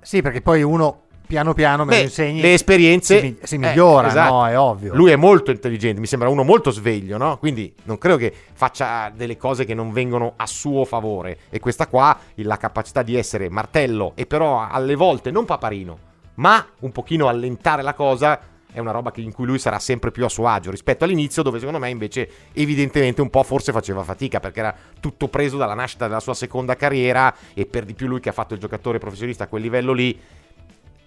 [0.00, 2.40] Sì, perché poi uno piano piano me Beh, lo insegni.
[2.40, 4.32] le esperienze si, si eh, migliora, esatto.
[4.32, 4.46] no?
[4.46, 4.94] È ovvio.
[4.94, 7.38] Lui è molto intelligente, mi sembra uno molto sveglio, no?
[7.38, 11.38] Quindi non credo che faccia delle cose che non vengono a suo favore.
[11.50, 15.98] E questa qua, la capacità di essere martello e però alle volte non paparino,
[16.34, 20.24] ma un pochino allentare la cosa è una roba in cui lui sarà sempre più
[20.24, 24.40] a suo agio rispetto all'inizio dove secondo me invece evidentemente un po' forse faceva fatica
[24.40, 28.18] perché era tutto preso dalla nascita della sua seconda carriera e per di più lui
[28.18, 30.18] che ha fatto il giocatore professionista a quel livello lì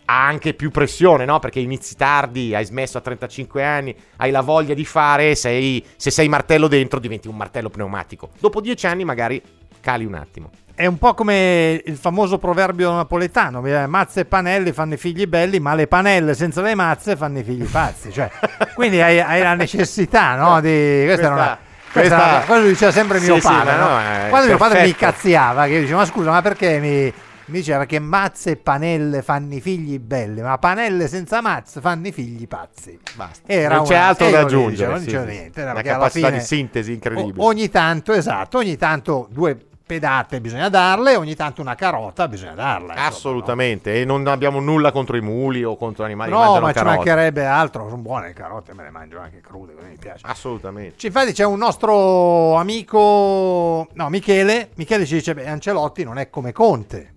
[0.09, 1.39] ha anche più pressione, no?
[1.39, 6.11] Perché inizi tardi, hai smesso a 35 anni, hai la voglia di fare, sei, se
[6.11, 8.29] sei martello dentro diventi un martello pneumatico.
[8.39, 9.41] Dopo 10 anni magari
[9.81, 10.49] cali un attimo.
[10.73, 15.25] È un po' come il famoso proverbio napoletano: eh, mazze e panelle fanno i figli
[15.25, 18.11] belli, ma le panelle senza le mazze fanno i figli pazzi.
[18.11, 18.29] Cioè,
[18.75, 20.61] quindi hai, hai la necessità, no?
[20.61, 21.57] Di, questa una.
[21.91, 23.75] Questa- lo diceva sempre mio Sì, sì, padre.
[23.75, 23.87] ma no?
[23.87, 25.11] no, Quando mio padre mi perfetto.
[25.11, 27.11] cazziava, che io dicevo: Ma scusa, ma perché mi,
[27.47, 32.07] mi diceva che mazze e panelle fanno i figli belli, ma panelle senza mazze fanno
[32.07, 32.99] i figli pazzi.
[33.15, 33.47] Basta.
[33.51, 34.91] Era non c'è una- altro e da aggiungere.
[34.91, 35.31] non dicevo sì.
[35.31, 37.43] niente, era Una capacità fine- di sintesi incredibile.
[37.45, 39.57] Ogni tanto, esatto, ogni tanto due
[39.87, 42.93] pedate bisogna darle, ogni tanto una carota bisogna darla.
[42.95, 46.67] Assolutamente, e non abbiamo nulla contro i muli o contro gli animali No, No, ma
[46.67, 46.95] ci carote.
[46.97, 50.25] mancherebbe altro, sono buone le carote, me le mangio anche crude, mi piace.
[50.27, 50.95] Assolutamente.
[50.97, 56.29] Ci- Infatti c'è un nostro amico, no, Michele, Michele ci dice, beh, Ancelotti non è
[56.29, 57.13] come Conte.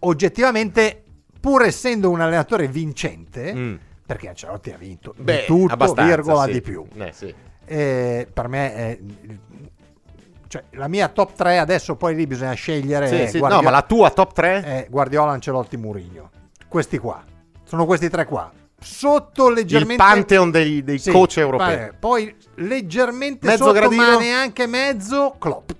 [0.00, 1.02] Oggettivamente,
[1.40, 3.74] pur essendo un allenatore vincente, Mm.
[4.06, 6.52] perché Ancelotti ha vinto di Beh, tutto, abbastanza, virgola sì.
[6.52, 6.86] di più.
[6.96, 7.34] Eh, sì.
[7.64, 8.98] Eh, per me è
[10.48, 13.70] cioè, la mia top 3 adesso poi lì bisogna scegliere Sì, sì, Guardiola- No, ma
[13.70, 14.64] la tua top 3?
[14.64, 16.30] eh, Guardiola, Ancelotti, Mourinho.
[16.66, 17.22] Questi qua.
[17.62, 18.50] Sono questi tre qua.
[18.80, 21.90] Sotto il leggermente pantheon dei, dei Sì, coach europei.
[21.96, 24.02] Poi leggermente Mezzo sotto, gradino?
[24.02, 25.70] ma neanche mezzo Klopp.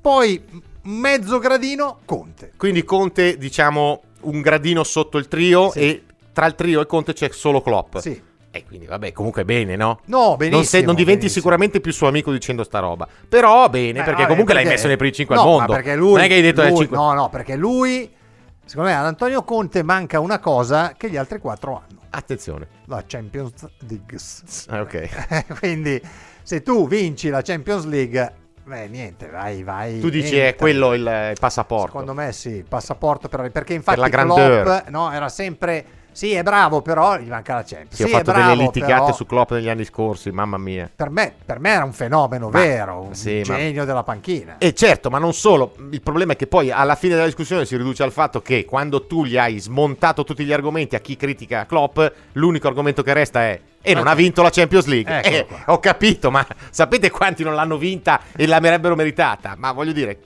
[0.00, 0.44] Poi
[0.84, 2.52] mezzo gradino Conte.
[2.56, 5.78] Quindi Conte, diciamo, un gradino sotto il trio Sì.
[5.80, 7.98] e tra il trio e Conte c'è solo Klopp.
[7.98, 8.20] Sì.
[8.50, 10.00] E quindi, vabbè, comunque bene, no?
[10.04, 10.56] No, benissimo.
[10.58, 11.40] non, se- non diventi benissimo.
[11.40, 13.08] sicuramente più suo amico dicendo sta roba.
[13.28, 15.66] Però bene, Beh, perché vabbè, comunque l'hai perché- messo nei primi 5 no, al mondo.
[15.72, 16.96] Ma perché lui, non è che hai detto eh, lui- 5.
[16.96, 18.08] No, no, perché lui,
[18.64, 22.02] secondo me, ad Antonio Conte manca una cosa che gli altri quattro hanno.
[22.10, 22.68] Attenzione.
[22.86, 24.18] La Champions League.
[24.68, 25.58] Ah, ok.
[25.58, 26.00] Quindi,
[26.44, 30.00] se tu vinci la Champions League, beh, niente, vai, vai.
[30.00, 30.48] Tu dici entra.
[30.48, 31.00] è quello il,
[31.30, 31.86] il passaporto.
[31.86, 34.84] Secondo me sì, il passaporto per, perché infatti la Klopp grandeur.
[34.88, 37.94] no, era sempre sì, è bravo, però gli manca la Champions.
[37.94, 40.56] Sì, ho Sì, fatto è bravo, delle litigate però su Klopp negli anni scorsi, mamma
[40.58, 40.88] mia.
[40.94, 44.56] per me, per me era un fenomeno Ma- vero, un sì, ma- genio della panchina.
[44.58, 45.74] E certo, ma non solo.
[45.90, 49.06] Il problema è che poi alla fine della discussione si riduce al fatto che quando
[49.06, 51.98] tu gli hai smontato tutti gli argomenti a chi critica Klopp,
[52.32, 55.20] l'unico argomento che resta è e non ha vinto la Champions League.
[55.20, 59.56] Eccolo Eh, ho capito, ma sapete quanti non l'hanno vinta e l'avrebbero meritata?
[59.58, 60.18] Ma voglio dire,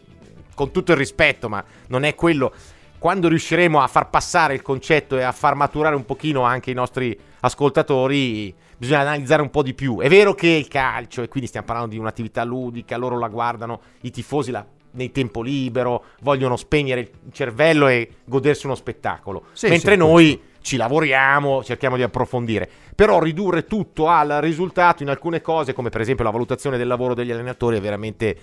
[0.55, 2.53] con tutto il rispetto, ma non è quello.
[2.99, 6.75] Quando riusciremo a far passare il concetto e a far maturare un pochino anche i
[6.75, 10.01] nostri ascoltatori, bisogna analizzare un po' di più.
[10.01, 13.81] È vero che il calcio, e quindi stiamo parlando di un'attività ludica, loro la guardano,
[14.01, 19.45] i tifosi la nel tempo libero, vogliono spegnere il cervello e godersi uno spettacolo.
[19.53, 22.69] Sì, Mentre sì, noi ci lavoriamo, cerchiamo di approfondire.
[22.97, 27.15] Però ridurre tutto al risultato in alcune cose, come per esempio la valutazione del lavoro
[27.15, 28.37] degli allenatori, è veramente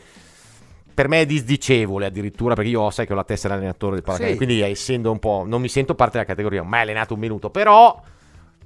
[0.95, 4.31] per me è disdicevole addirittura perché io sai che ho la testa dell'allenatore del paracadute,
[4.37, 4.43] Sì.
[4.43, 8.01] quindi essendo un po' non mi sento parte della categoria, mai allenato un minuto, però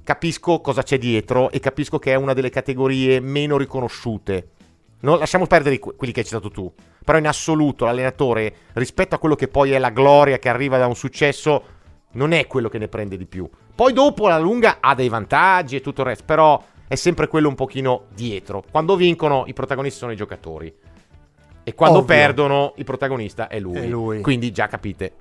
[0.02, 4.48] capisco cosa c'è dietro e capisco che è una delle categorie meno riconosciute.
[5.00, 6.72] Non, lasciamo perdere quelli che hai citato tu,
[7.04, 10.86] però in assoluto l'allenatore rispetto a quello che poi è la gloria che arriva da
[10.86, 11.62] un successo
[12.12, 13.48] non è quello che ne prende di più.
[13.74, 17.48] Poi dopo alla lunga ha dei vantaggi e tutto il resto, però è sempre quello
[17.48, 18.62] un pochino dietro.
[18.70, 20.72] Quando vincono i protagonisti sono i giocatori.
[21.70, 22.14] E quando Ovvio.
[22.14, 23.76] perdono il protagonista è lui.
[23.76, 24.20] È lui.
[24.20, 25.12] Quindi già capite.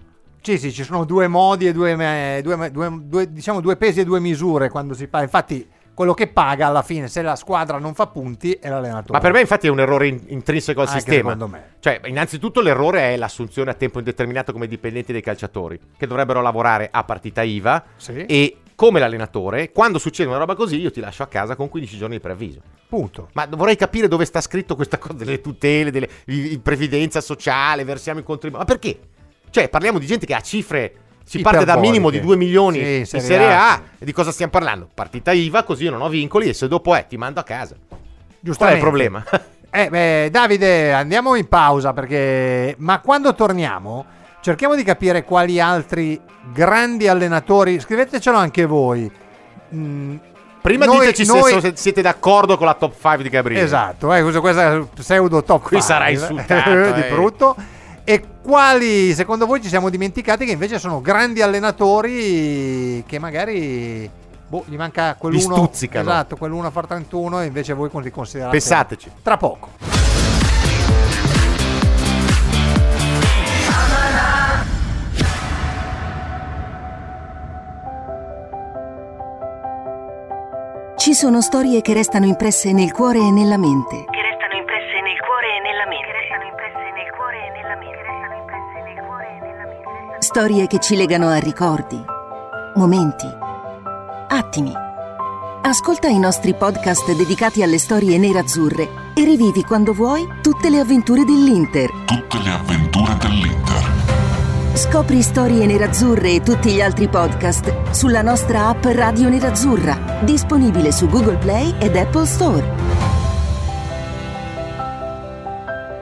[0.42, 1.96] Sì, sì, ci sono due modi e due,
[2.42, 5.26] due- due- diciamo due pesi e due misure quando si parla.
[5.26, 9.12] Infatti, quello che paga alla fine, se la squadra non fa punti, è l'allenatore.
[9.14, 11.32] Ma per me infatti è un errore in- intrinseco al Anche sistema.
[11.34, 11.64] secondo me.
[11.80, 16.88] Cioè, innanzitutto l'errore è l'assunzione a tempo indeterminato come dipendenti dei calciatori, che dovrebbero lavorare
[16.90, 18.26] a partita IVA Sì.
[18.26, 21.98] e come l'allenatore, quando succede una roba così, io ti lascio a casa con 15
[21.98, 22.62] giorni di preavviso.
[22.88, 23.28] Punto.
[23.34, 26.08] Ma vorrei capire dove sta scritto questa cosa delle tutele, delle
[26.64, 28.62] previdenza sociale, versiamo i contributi.
[28.62, 28.98] Ma perché?
[29.50, 30.94] Cioè, parliamo di gente che ha cifre.
[31.26, 33.82] Si parte da minimo di 2 milioni Sì, in Serie Serie A, A.
[34.00, 34.88] E di cosa stiamo parlando?
[34.94, 37.76] Partita IVA, così io non ho vincoli e se dopo è ti mando a casa.
[38.56, 39.22] Qual è il problema?
[39.72, 42.76] Eh, beh, Davide, andiamo in pausa perché...
[42.78, 44.06] Ma quando torniamo
[44.50, 46.20] cerchiamo di capire quali altri
[46.52, 47.80] grandi allenatori.
[47.80, 49.10] Scrivetecelo anche voi.
[49.76, 50.16] Mm,
[50.60, 53.64] Prima noi- diteci se noi- se siete d'accordo con la top 5 di Gabriele.
[53.64, 57.10] Esatto, eh, questa, pseudo top Qui five, sarà insultato, di eh.
[57.12, 57.56] brutto.
[58.04, 64.10] E quali secondo voi ci siamo dimenticati che invece sono grandi allenatori che magari
[64.48, 66.10] boh, gli manca quell'uno Vi stuzzicano.
[66.10, 69.12] Esatto, quell'uno a far 31 e invece voi li considerate Pensateci.
[69.22, 70.09] Tra poco.
[81.00, 84.04] Ci sono storie che restano impresse nel cuore e nella mente.
[84.12, 86.06] Che restano impresse nel cuore e nella mente.
[86.06, 87.96] Che restano impresse nel cuore e nella mente.
[87.96, 90.20] Che restano impresse nel cuore e nella mente.
[90.20, 92.04] Storie che ci legano a ricordi,
[92.76, 93.28] momenti,
[94.28, 94.74] attimi.
[95.62, 101.24] Ascolta i nostri podcast dedicati alle storie nerazzurre e rivivi quando vuoi tutte le avventure
[101.24, 101.90] dell'Inter.
[102.08, 103.88] Tutte le avventure dell'Inter.
[104.74, 111.08] Scopri storie nerazzurre e tutti gli altri podcast sulla nostra app Radio Nerazzurra, disponibile su
[111.08, 112.88] Google Play ed Apple Store.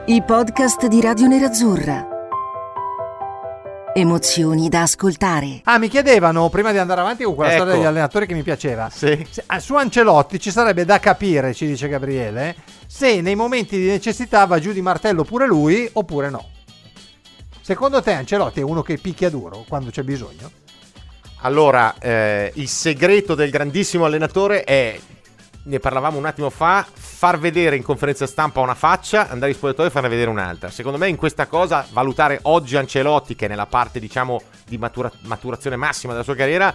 [0.06, 2.06] I podcast di Radio Nerazzurra.
[3.94, 5.60] Emozioni da ascoltare.
[5.64, 7.60] Ah, mi chiedevano prima di andare avanti con quella Ecco.
[7.62, 8.88] storia degli allenatori che mi piaceva.
[8.90, 9.26] Sì.
[9.28, 12.54] Se- ah, Su Ancelotti ci sarebbe da capire, ci dice Gabriele,
[12.86, 16.44] se nei momenti di necessità va giù di martello pure lui oppure no.
[17.60, 20.50] Secondo te Ancelotti è uno che picchia duro quando c'è bisogno?
[21.42, 24.98] Allora, eh, il segreto del grandissimo allenatore è,
[25.62, 29.88] ne parlavamo un attimo fa, far vedere in conferenza stampa una faccia, andare in spogliatoio
[29.88, 30.68] e farne vedere un'altra.
[30.70, 35.12] Secondo me in questa cosa, valutare oggi Ancelotti, che è nella parte, diciamo, di matura-
[35.22, 36.74] maturazione massima della sua carriera,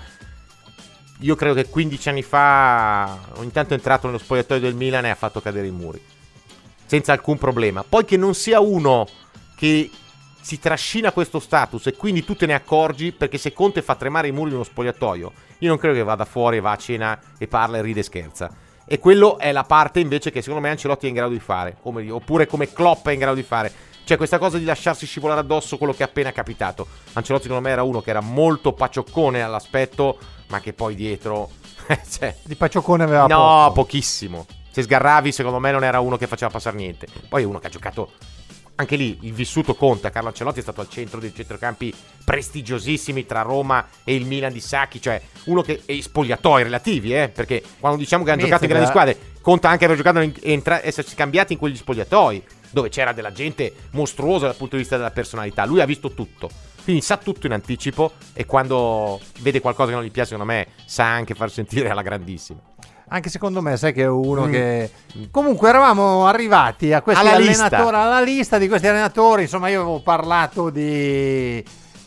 [1.20, 5.10] io credo che 15 anni fa, ogni tanto è entrato nello spogliatoio del Milan e
[5.10, 6.02] ha fatto cadere i muri.
[6.86, 7.84] Senza alcun problema.
[7.88, 9.08] Poi che non sia uno
[9.56, 9.90] che
[10.44, 14.28] si trascina questo status e quindi tu te ne accorgi perché se Conte fa tremare
[14.28, 17.48] i muri di uno spogliatoio, io non credo che vada fuori, va a cena e
[17.48, 18.54] parla e ride e scherza.
[18.86, 21.78] E quello è la parte invece che secondo me Ancelotti è in grado di fare,
[21.82, 23.72] come- oppure come Klopp è in grado di fare.
[24.04, 26.88] Cioè questa cosa di lasciarsi scivolare addosso quello che è appena capitato.
[27.14, 30.18] Ancelotti secondo me era uno che era molto pacioccone all'aspetto,
[30.50, 31.52] ma che poi dietro...
[32.10, 33.72] cioè, Di Pacioccone aveva no, poco.
[33.84, 34.46] pochissimo.
[34.70, 37.08] Se sgarravi, secondo me non era uno che faceva passare niente.
[37.30, 38.12] Poi è uno che ha giocato.
[38.76, 40.10] Anche lì il vissuto conta.
[40.10, 41.94] Carlo Ancelotti è stato al centro dei centrocampi
[42.26, 45.00] prestigiosissimi tra Roma e il Milan di Sacchi.
[45.00, 45.84] Cioè, uno che.
[45.86, 47.30] e spogliatoi relativi, eh.
[47.30, 51.14] Perché quando diciamo che hanno giocato in grandi squadre, conta anche aver giocato entra- essersi
[51.14, 52.44] cambiati in quegli spogliatoi.
[52.72, 55.66] Dove c'era della gente mostruosa dal punto di vista della personalità.
[55.66, 56.50] Lui ha visto tutto.
[56.84, 58.14] Quindi sa tutto in anticipo.
[58.34, 62.02] E quando vede qualcosa che non gli piace, secondo me, sa anche far sentire alla
[62.02, 62.60] grandissima.
[63.10, 64.52] Anche secondo me, sai che è uno Mm.
[64.52, 64.92] che.
[65.30, 68.02] Comunque, eravamo arrivati a questi Alla allenatori, lista.
[68.02, 69.44] alla lista di questi allenatori.
[69.44, 71.64] Insomma, io avevo parlato di.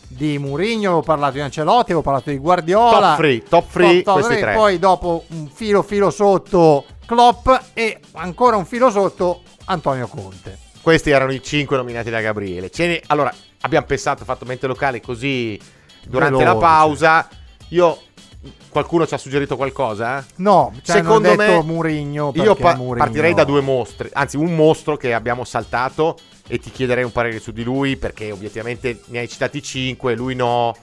[0.09, 3.09] Di Murigno, avevo parlato di Ancelotti, avevo parlato di Guardiola.
[3.09, 4.53] Top three, top three, questi three, tre.
[4.53, 10.57] Poi dopo un filo filo sotto Klopp e ancora un filo sotto Antonio Conte.
[10.81, 12.71] Questi erano i cinque nominati da Gabriele.
[12.77, 13.31] Ne- Allora,
[13.61, 15.59] abbiamo pensato, fatto mente locale così
[16.07, 16.59] durante la Veloce.
[16.65, 17.27] pausa.
[17.69, 17.97] Io.
[18.69, 20.23] Qualcuno ci ha suggerito qualcosa?
[20.37, 22.31] No, ci hanno Secondo me Murigno.
[22.35, 26.69] Io pa- Mourinho- partirei da due mostri, anzi un mostro che abbiamo saltato e ti
[26.71, 30.75] chiederei un parere su di lui perché obiettivamente ne hai citati cinque, lui no.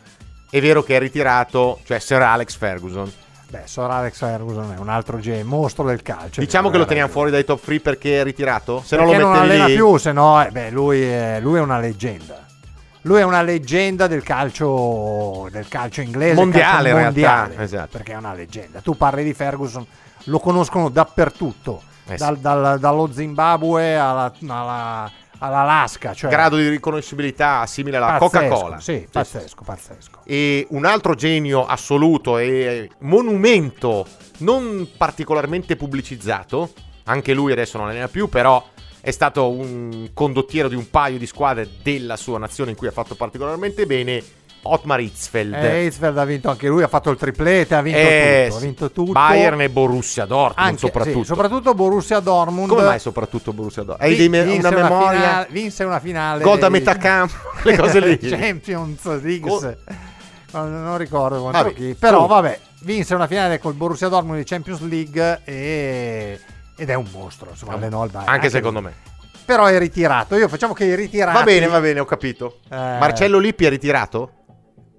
[0.50, 3.10] È vero che è ritirato, cioè Sir Alex Ferguson.
[3.48, 6.40] Beh, Sir Alex Ferguson è un altro genio, mostro del calcio.
[6.40, 8.82] Diciamo che lo teniamo fuori dai top 3 perché è ritirato?
[8.84, 9.74] Se no Perché lo non mettevi allena lì.
[9.74, 12.43] più, se no, eh, beh, lui è, lui è una leggenda.
[13.06, 17.88] Lui è una leggenda del calcio, del calcio inglese, Mondiale, calcio in mondiale, realtà, esatto.
[17.90, 18.80] perché è una leggenda.
[18.80, 19.86] Tu parli di Ferguson,
[20.24, 22.24] lo conoscono dappertutto, Eh sì.
[22.24, 26.14] dal- dal- dallo Zimbabwe alla, alla- all'Alaska.
[26.14, 28.80] Cioè, Grado di riconoscibilità simile alla pazzesco, Coca-Cola.
[28.80, 30.18] Sì, pazzesco, pazzesco.
[30.24, 34.06] E un altro genio assoluto e monumento
[34.38, 36.70] non particolarmente pubblicizzato,
[37.04, 38.64] anche lui adesso non allena più, però
[39.04, 42.90] è stato un condottiero di un paio di squadre della sua nazione in cui ha
[42.90, 44.22] fatto particolarmente bene,
[44.62, 45.52] Otmar Hitzfeld.
[45.52, 48.56] Eh, Hitzfeld ha vinto anche lui, ha fatto il triplete, ha vinto Eh, tutto.
[48.56, 49.12] Ha vinto tutto.
[49.12, 51.18] Bayern e Borussia Dortmund Anche- soprattutto.
[51.18, 52.68] sì, soprattutto Borussia Dortmund.
[52.70, 54.10] Come mai soprattutto Borussia Dortmund?
[54.18, 55.20] Hai me- vinse una memoria?
[55.20, 56.42] finale- vinse una finale.
[56.42, 58.16] Gol da metà campo, le cose lì.
[58.26, 59.40] Champions League.
[59.50, 59.76] Gol-
[60.52, 61.94] Non, ricordo Vabbè, chi.
[61.98, 62.40] Però comunque.
[62.42, 66.40] vabbè, vinse una finale col Borussia Dortmund di Champions League e-
[66.76, 67.50] ed è un mostro.
[67.50, 68.30] Insomma, allenò il Bayern.
[68.30, 68.90] Anche secondo lui.
[68.90, 69.12] me.
[69.44, 70.36] Però è ritirato.
[70.36, 71.36] Io facciamo che i ritirati.
[71.36, 72.60] Va bene, va bene, ho capito.
[72.70, 72.76] Eh.
[72.76, 74.43] Marcello Lippi è ritirato?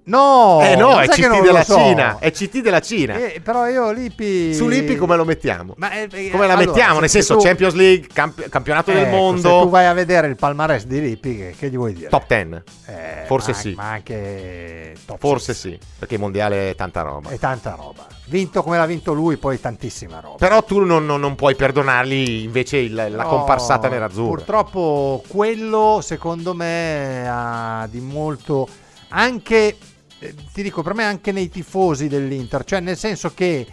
[0.08, 1.76] No, eh no, è CT della so?
[1.78, 2.18] Cina.
[2.20, 3.16] È CT della Cina.
[3.16, 4.54] Eh, però io Lippi...
[4.54, 5.74] Su Lippi come lo mettiamo?
[5.78, 6.94] Ma, eh, eh, Come la allora, mettiamo?
[6.94, 9.86] se- Nel se senso tu- Champions League, camp- campionato del Ecco, Se tu mondo, vai
[9.86, 12.08] a vedere il palmarès di Lippi, che, che gli vuoi dire?
[12.08, 12.62] top 10.
[12.86, 13.74] Eh, Forse ma- sì.
[13.76, 15.62] Ma anche top Forse six.
[15.72, 17.30] sì, perché il mondiale è tanta roba.
[17.30, 18.06] È tanta roba.
[18.26, 20.36] Vinto come l'ha vinto lui, poi tantissima roba.
[20.36, 24.36] Però tu non, non- non puoi perdonargli invece il- la No, comparsata nerazzurra.
[24.36, 28.68] Purtroppo quello secondo me ha di molto
[29.08, 29.76] anche
[30.18, 33.66] eh, ti dico per me anche nei tifosi dell'Inter, cioè nel senso che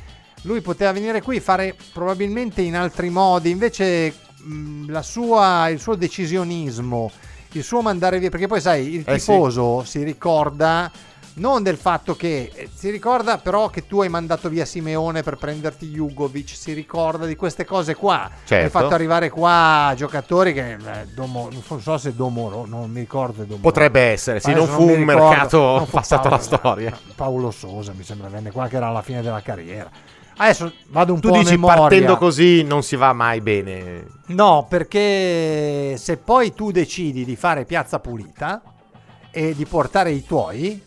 [0.43, 5.95] lui poteva venire qui fare probabilmente in altri modi, invece mh, la sua, il suo
[5.95, 7.11] decisionismo,
[7.53, 9.25] il suo mandare via, perché poi sai, il Eh sì.
[9.31, 10.91] tifoso si ricorda
[11.35, 15.37] non del fatto che eh, si ricorda però che tu hai mandato via Simeone per
[15.37, 18.29] prenderti Jugovic, si ricorda di queste cose qua.
[18.43, 18.63] Certo.
[18.65, 20.77] Hai fatto arrivare qua giocatori che eh,
[21.13, 23.61] Domo- non so se Domoro, non mi ricordo Domoro.
[23.61, 26.99] Potrebbe essere, se Adesso non fu un mercato fu passato alla Paolo- storia.
[27.15, 29.89] Paolo Sosa mi sembra venne qua che era alla fine della carriera.
[30.35, 31.77] Adesso vado un Tu po' a dici memoria.
[31.81, 34.05] partendo così non si va mai bene.
[34.27, 38.61] No, perché se poi tu decidi di fare piazza pulita
[39.29, 40.81] e di portare i tuoi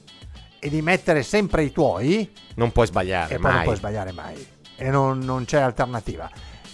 [0.66, 3.64] e di mettere sempre i tuoi, Non puoi sbagliare e poi non mai.
[3.64, 4.46] puoi sbagliare mai.
[4.76, 6.28] E non, non c'è alternativa.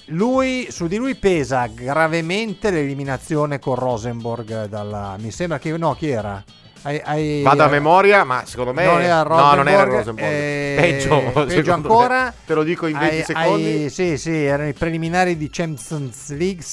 [0.06, 5.16] Lui, su di lui pesa gravemente l'eliminazione con Rosenborg dalla...
[5.20, 5.76] Mi sembra che...
[5.76, 6.42] No, chi era?
[6.84, 10.26] Hai- hai- Vado a memoria, ma secondo me non era no, non era Rosenborg, Rosenborg.
[10.32, 12.24] eh, peggio, peggio ancora.
[12.24, 12.34] me.
[12.44, 13.64] Te lo dico in 20 Ai- secondi.
[13.84, 16.64] ai- sì, sì, erano i preliminari di Champions League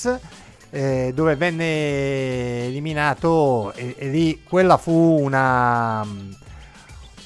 [0.71, 4.91] eh, dove venne eliminato e, e lì quella fu
[5.21, 6.03] una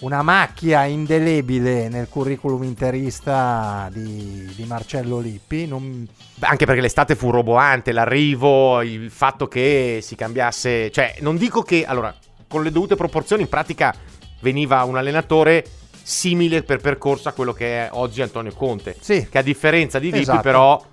[0.04, 5.66] una macchia indelebile nel curriculum interista di, di Marcello Lippi.
[5.66, 6.06] Non-
[6.40, 11.86] Anche perché l'estate fu roboante, l'arrivo, il fatto che si cambiasse, cioè non dico che,
[11.86, 12.14] allora,
[12.48, 13.96] con le dovute proporzioni in pratica
[14.42, 15.66] veniva un allenatore
[16.04, 19.26] simile per percorso a quello che è oggi Antonio Conte, Sì.
[19.30, 20.42] che a differenza di Lippi Esatto.
[20.42, 20.86] però,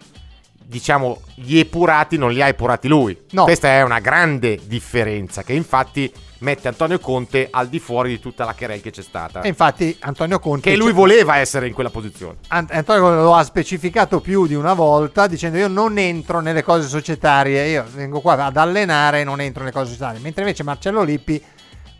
[0.64, 3.18] diciamo, gli epurati non li ha epurati lui.
[3.32, 3.42] No.
[3.42, 8.44] Questa è una grande differenza che infatti mette Antonio Conte al di fuori di tutta
[8.44, 9.40] la querel che c'è stata.
[9.42, 10.70] E infatti Antonio Conte...
[10.70, 12.38] Che lui voleva essere in quella posizione.
[12.48, 16.88] Ant- Antonio lo ha specificato più di una volta dicendo io non entro nelle cose
[16.88, 20.20] societarie, io vengo qua ad allenare e non entro nelle cose societarie.
[20.20, 21.42] Mentre invece Marcello Lippi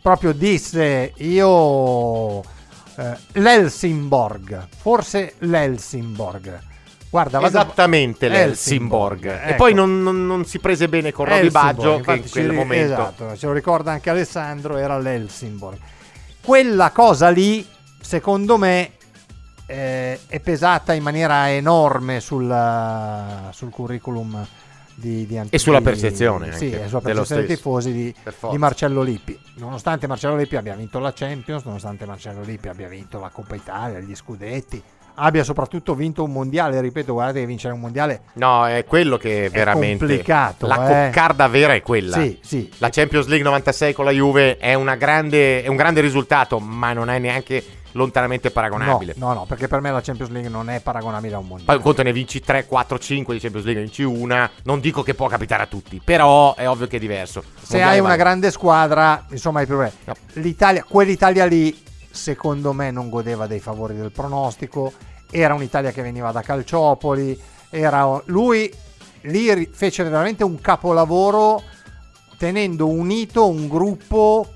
[0.02, 6.68] proprio disse io eh, l'Elsinborg, forse l'Elsinborg.
[7.10, 9.24] Guarda, vado- Esattamente l'Elsinborg.
[9.26, 9.56] E ecco.
[9.56, 12.92] poi non, non- non si prese bene con Roby Baggio che in quel ri- momento.
[12.92, 15.76] Esatto, ce lo ricorda anche Alessandro, era l'Elsinborg.
[16.40, 17.66] Quella cosa lì,
[18.00, 18.92] secondo me,
[19.66, 22.46] eh, è pesata in maniera enorme sul,
[23.50, 24.46] sul curriculum
[24.94, 28.14] di, di Ant- E sulla percezione Sì, anche e sulla percezione dei tifosi di,
[28.50, 29.38] di Marcello Lippi.
[29.54, 33.98] Nonostante Marcello Lippi abbia vinto la Champions, nonostante Marcello Lippi abbia vinto la Coppa Italia,
[34.00, 34.82] gli scudetti,
[35.20, 39.46] abbia soprattutto vinto un mondiale, ripeto, guardate che vincere un mondiale No, è quello che
[39.46, 41.06] è veramente complicato, La eh.
[41.06, 42.16] coccarda vera è quella.
[42.18, 42.70] Sì, sì.
[42.78, 46.92] La Champions League 96 con la Juve è, una grande, è un grande risultato, ma
[46.92, 49.14] non è neanche lontanamente No, paragonabile.
[49.16, 51.72] no, no, perché per me la Champions League non è paragonabile a un mondiale.
[51.74, 54.48] Poi conto ne vinci 3, 4, 5 di Champions League, ne vinci una.
[54.62, 57.42] Non dico che può capitare a tutti, però è ovvio che è diverso.
[57.42, 58.20] Se Mondiale hai una vale.
[58.22, 59.92] grande squadra, insomma, hai problemi.
[60.04, 60.14] No.
[60.34, 64.92] L'Italia, quell'Italia lì, secondo me, non godeva dei favori del pronostico.
[65.30, 67.38] Era un'Italia che veniva da Calciopoli.
[67.70, 68.72] Era, lui
[69.22, 71.62] lì fece veramente un capolavoro
[72.38, 74.48] tenendo unito un gruppo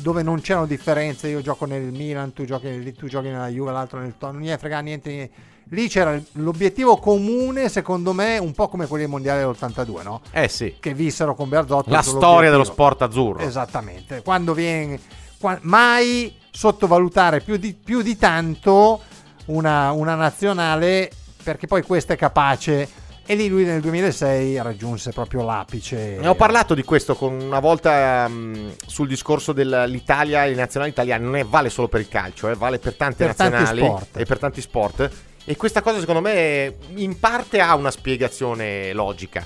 [0.00, 1.28] dove non c'erano differenze.
[1.28, 4.38] Io gioco nel Milan, tu giochi, tu giochi nella Juve, l'altro nel Torino.
[4.38, 5.30] Non gli frega niente.
[5.70, 10.20] Lì c'era l'obiettivo comune, secondo me, un po' come quelli del mondiali dell'82, no?
[10.30, 10.76] Eh sì.
[10.78, 13.40] che vissero con Berzotto La storia dello sport azzurro.
[13.40, 14.22] Esattamente.
[14.22, 15.00] Quando viene
[15.40, 19.00] qua- mai sottovalutare più di, più di tanto
[19.46, 21.10] una, una nazionale
[21.42, 26.18] perché poi questa è capace e lì lui nel 2006 raggiunse proprio l'apice.
[26.20, 31.24] Ne ho parlato di questo con una volta mm, sul discorso dell'Italia le nazionali italiane.
[31.24, 34.38] Non è vale solo per il calcio, eh, vale per tante Per nazionali e per
[34.38, 35.10] tanti sport.
[35.46, 39.44] E questa cosa, secondo me, in parte ha una spiegazione logica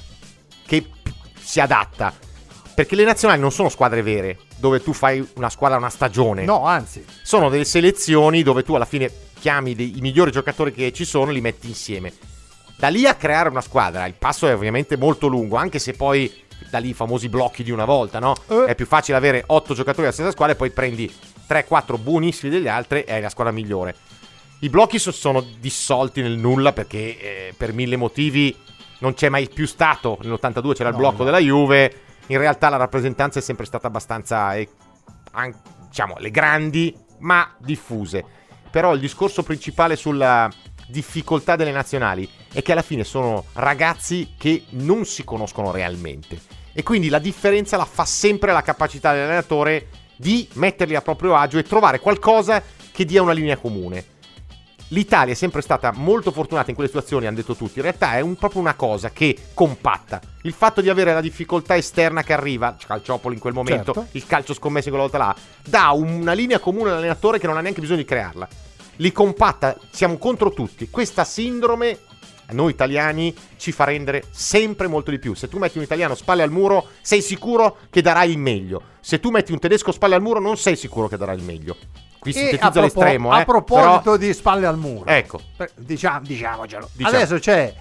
[0.67, 0.87] che
[1.39, 2.13] si adatta.
[2.75, 6.45] Perché le nazionali non sono squadre vere, dove tu fai una squadra una stagione.
[6.45, 9.11] No, anzi, Sono delle selezioni dove tu alla fine
[9.41, 12.13] chiami dei- i migliori giocatori che ci sono li metti insieme.
[12.77, 16.33] Da lì a creare una squadra, il passo è ovviamente molto lungo, anche se poi
[16.71, 18.35] da lì i famosi blocchi di una volta, no?
[18.49, 18.67] Eh.
[18.67, 21.13] È più facile avere 8 giocatori della stessa squadra e poi prendi
[21.49, 23.95] 3-4 buonissimi degli altri e hai la squadra migliore.
[24.61, 28.55] I blocchi so- sono dissolti nel nulla perché eh, per mille motivi
[28.99, 30.19] non c'è mai più stato.
[30.23, 31.25] Nell'82 c'era il No, blocco no.
[31.25, 31.93] della Juve,
[32.27, 34.69] in realtà la rappresentanza è sempre stata abbastanza, eh,
[35.33, 35.55] an-
[35.89, 38.25] diciamo, le grandi ma diffuse.
[38.71, 40.51] Però il discorso principale sulla
[40.87, 46.41] difficoltà delle nazionali è che alla fine sono ragazzi che non si conoscono realmente.
[46.73, 51.59] E quindi la differenza la fa sempre la capacità dell'allenatore di metterli a proprio agio
[51.59, 54.17] e trovare qualcosa che dia una linea comune.
[54.89, 57.77] L'Italia è sempre stata molto fortunata in quelle situazioni, hanno detto tutti.
[57.77, 60.19] In realtà è un- proprio una cosa che compatta.
[60.43, 64.09] Il fatto di avere la difficoltà esterna che arriva, Calciopoli in quel momento, Certo.
[64.13, 67.61] il calcio scommesso in quella volta là, dà una linea comune all'allenatore che non ha
[67.61, 68.49] neanche bisogno di crearla.
[68.97, 70.89] Li compatta, siamo contro tutti.
[70.89, 71.99] Questa sindrome,
[72.47, 75.35] a noi italiani, ci fa rendere sempre molto di più.
[75.35, 78.83] Se tu metti un italiano spalle al muro, sei sicuro che darai il meglio.
[79.01, 81.77] Se tu metti un tedesco spalle al muro, non sei sicuro che darai il meglio.
[82.33, 83.45] Qui propo- all'estremo, a eh.
[83.45, 85.41] proposito però- di spalle al muro, Ecco.
[85.77, 86.89] diciamo, diciamocelo.
[86.93, 87.17] Diciamo.
[87.17, 87.75] Adesso c'è.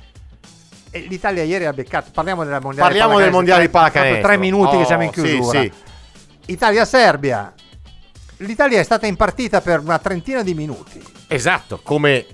[0.91, 2.09] e L'Italia ieri ha beccato.
[2.13, 4.21] Parliamo della mondiale Parliamo del mondiale di pallacanestro.
[4.21, 5.59] Tre minuti Oh, che siamo in sì, chiusura.
[5.61, 5.71] sì.
[6.45, 7.53] Italia-Serbia.
[8.37, 11.03] L'Italia è stata in partita per una trentina di minuti.
[11.27, 12.25] Esatto, come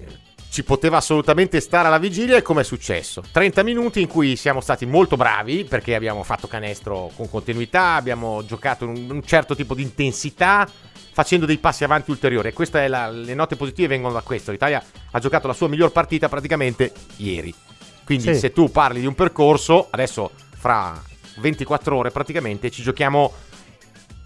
[0.49, 3.24] ci poteva assolutamente stare alla vigilia e come è successo.
[3.32, 8.45] 30 minuti in cui siamo stati molto bravi perché abbiamo fatto canestro con continuità, abbiamo
[8.45, 10.68] giocato un certo tipo di intensità
[11.14, 14.51] facendo dei passi avanti ulteriori e queste è la- le note positive vengono da questo.
[14.51, 17.53] L'Italia ha giocato la sua miglior partita praticamente ieri.
[18.03, 18.39] Quindi Sì.
[18.39, 21.01] se tu parli di un percorso, adesso fra
[21.38, 23.32] 24 ore praticamente ci giochiamo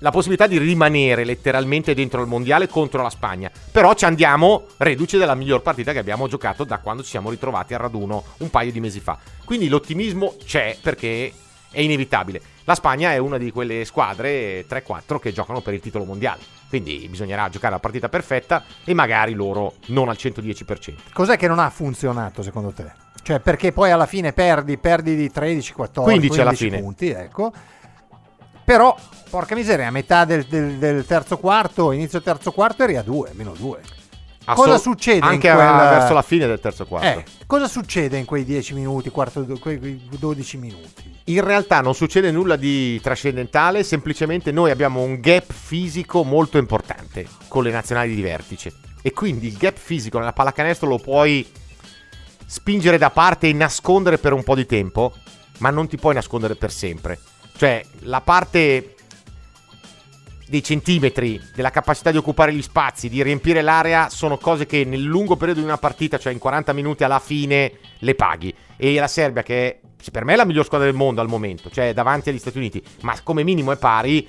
[0.02, 3.52] la possibilità di rimanere letteralmente dentro il mondiale contro la Spagna.
[3.72, 7.74] Però ci andiamo reduce della miglior partita che abbiamo giocato da quando ci siamo ritrovati
[7.74, 9.18] al raduno un paio di mesi fa.
[9.44, 11.32] Quindi l'ottimismo c'è perché
[11.72, 12.42] è inevitabile.
[12.66, 16.42] La Spagna è una di quelle squadre 3-4 che giocano per il titolo mondiale.
[16.70, 20.96] Quindi bisognerà giocare la partita perfetta e magari loro non al 110%.
[21.14, 22.92] Cos'è che non ha funzionato secondo te?
[23.24, 26.80] Cioè, perché poi alla fine perdi, perdi di 13, 14, 15 alla fine.
[26.80, 27.52] punti, ecco.
[28.64, 28.96] Però,
[29.30, 33.32] porca miseria, a metà del, del- del terzo quarto, inizio terzo quarto eri a 2,
[33.34, 33.80] meno 2.
[34.54, 37.20] Cosa Assol- succede in Anche a- quel- verso la fine del terzo quarto.
[37.20, 41.16] Eh, cosa succede in quei 10 minuti, quarto, quei 12 minuti?
[41.26, 47.28] In realtà non succede nulla di trascendentale, semplicemente noi abbiamo un gap fisico molto importante
[47.50, 48.74] con le nazionali di vertice.
[49.02, 51.46] E quindi il gap fisico nella pallacanestro lo puoi
[52.46, 55.14] spingere da parte e nascondere per un po' di tempo,
[55.60, 57.20] ma non ti puoi nascondere per sempre.
[57.58, 58.96] Cioè, la parte
[60.48, 65.02] dei centimetri, della capacità di occupare gli spazi, di riempire l'area, sono cose che nel
[65.02, 68.54] lungo periodo di una partita, cioè in 40 minuti alla fine, le paghi.
[68.78, 69.80] E la Serbia, che
[70.12, 72.82] per me è la miglior squadra del mondo al momento, cioè davanti agli Stati Uniti,
[73.02, 74.28] ma come minimo è pari,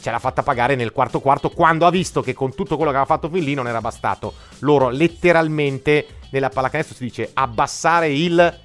[0.00, 2.96] ce l'ha fatta pagare nel quarto quarto quando ha visto che con tutto quello che
[2.96, 4.34] aveva fatto fin lì non era bastato.
[4.60, 8.58] Loro letteralmente nella pallacanestro si dice abbassare il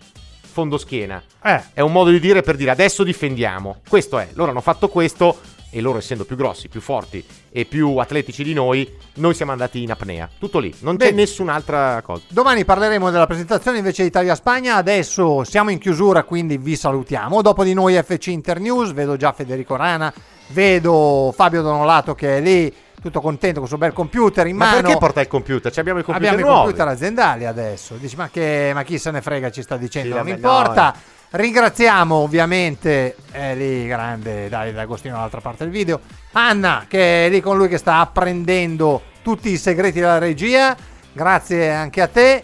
[0.56, 1.22] fondoschiena.
[1.44, 3.82] Eh, È un modo di dire per dire adesso difendiamo.
[3.88, 5.38] Questo è, loro hanno fatto questo
[5.76, 7.22] e loro essendo più grossi, più forti
[7.52, 10.30] e più atletici di noi, noi siamo andati in apnea.
[10.40, 11.18] Tutto lì, non c'è Bene.
[11.18, 12.24] nessun'altra cosa.
[12.30, 14.76] Domani parleremo della presentazione invece di Italia-Spagna.
[14.78, 17.42] Adesso siamo in chiusura, quindi vi salutiamo.
[17.42, 20.14] Dopo di noi FC Internews, vedo già Federico Rana,
[20.48, 24.68] vedo Fabio Donolato che è lì, tutto contento con il suo bel computer in Ma
[24.68, 24.82] mano.
[24.82, 25.74] perché porta il computer?
[25.74, 26.68] Ci abbiamo i computer Abbiamo i nuovi.
[26.68, 27.96] computer aziendali adesso.
[27.96, 30.10] Dici, ma, che, ma chi se ne frega ci sta dicendo?
[30.10, 30.86] Sì, non vabbè, importa.
[30.96, 36.00] no, Ringraziamo ovviamente, è lì grande Davide Agostino dall'altra parte del video,
[36.32, 40.74] Anna che è lì con lui che sta apprendendo tutti i segreti della regia.
[41.12, 42.42] Grazie anche a te.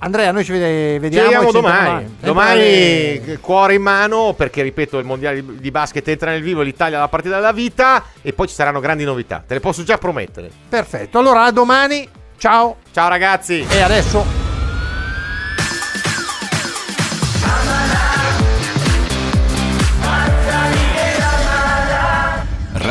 [0.00, 1.26] Andrea, noi ci vede- Ci vediamo.
[1.28, 2.16] vediamo ci domani.
[2.18, 6.96] Domani alle- cuore in mano perché ripeto il mondiale di basket entra nel vivo l'Italia
[6.98, 9.44] alla partita della vita e poi ci saranno grandi novità.
[9.46, 10.50] Te le posso già promettere.
[10.68, 11.20] Perfetto.
[11.20, 12.08] Allora, a domani.
[12.36, 12.78] Ciao.
[12.92, 13.64] Ciao ragazzi.
[13.68, 14.37] E adesso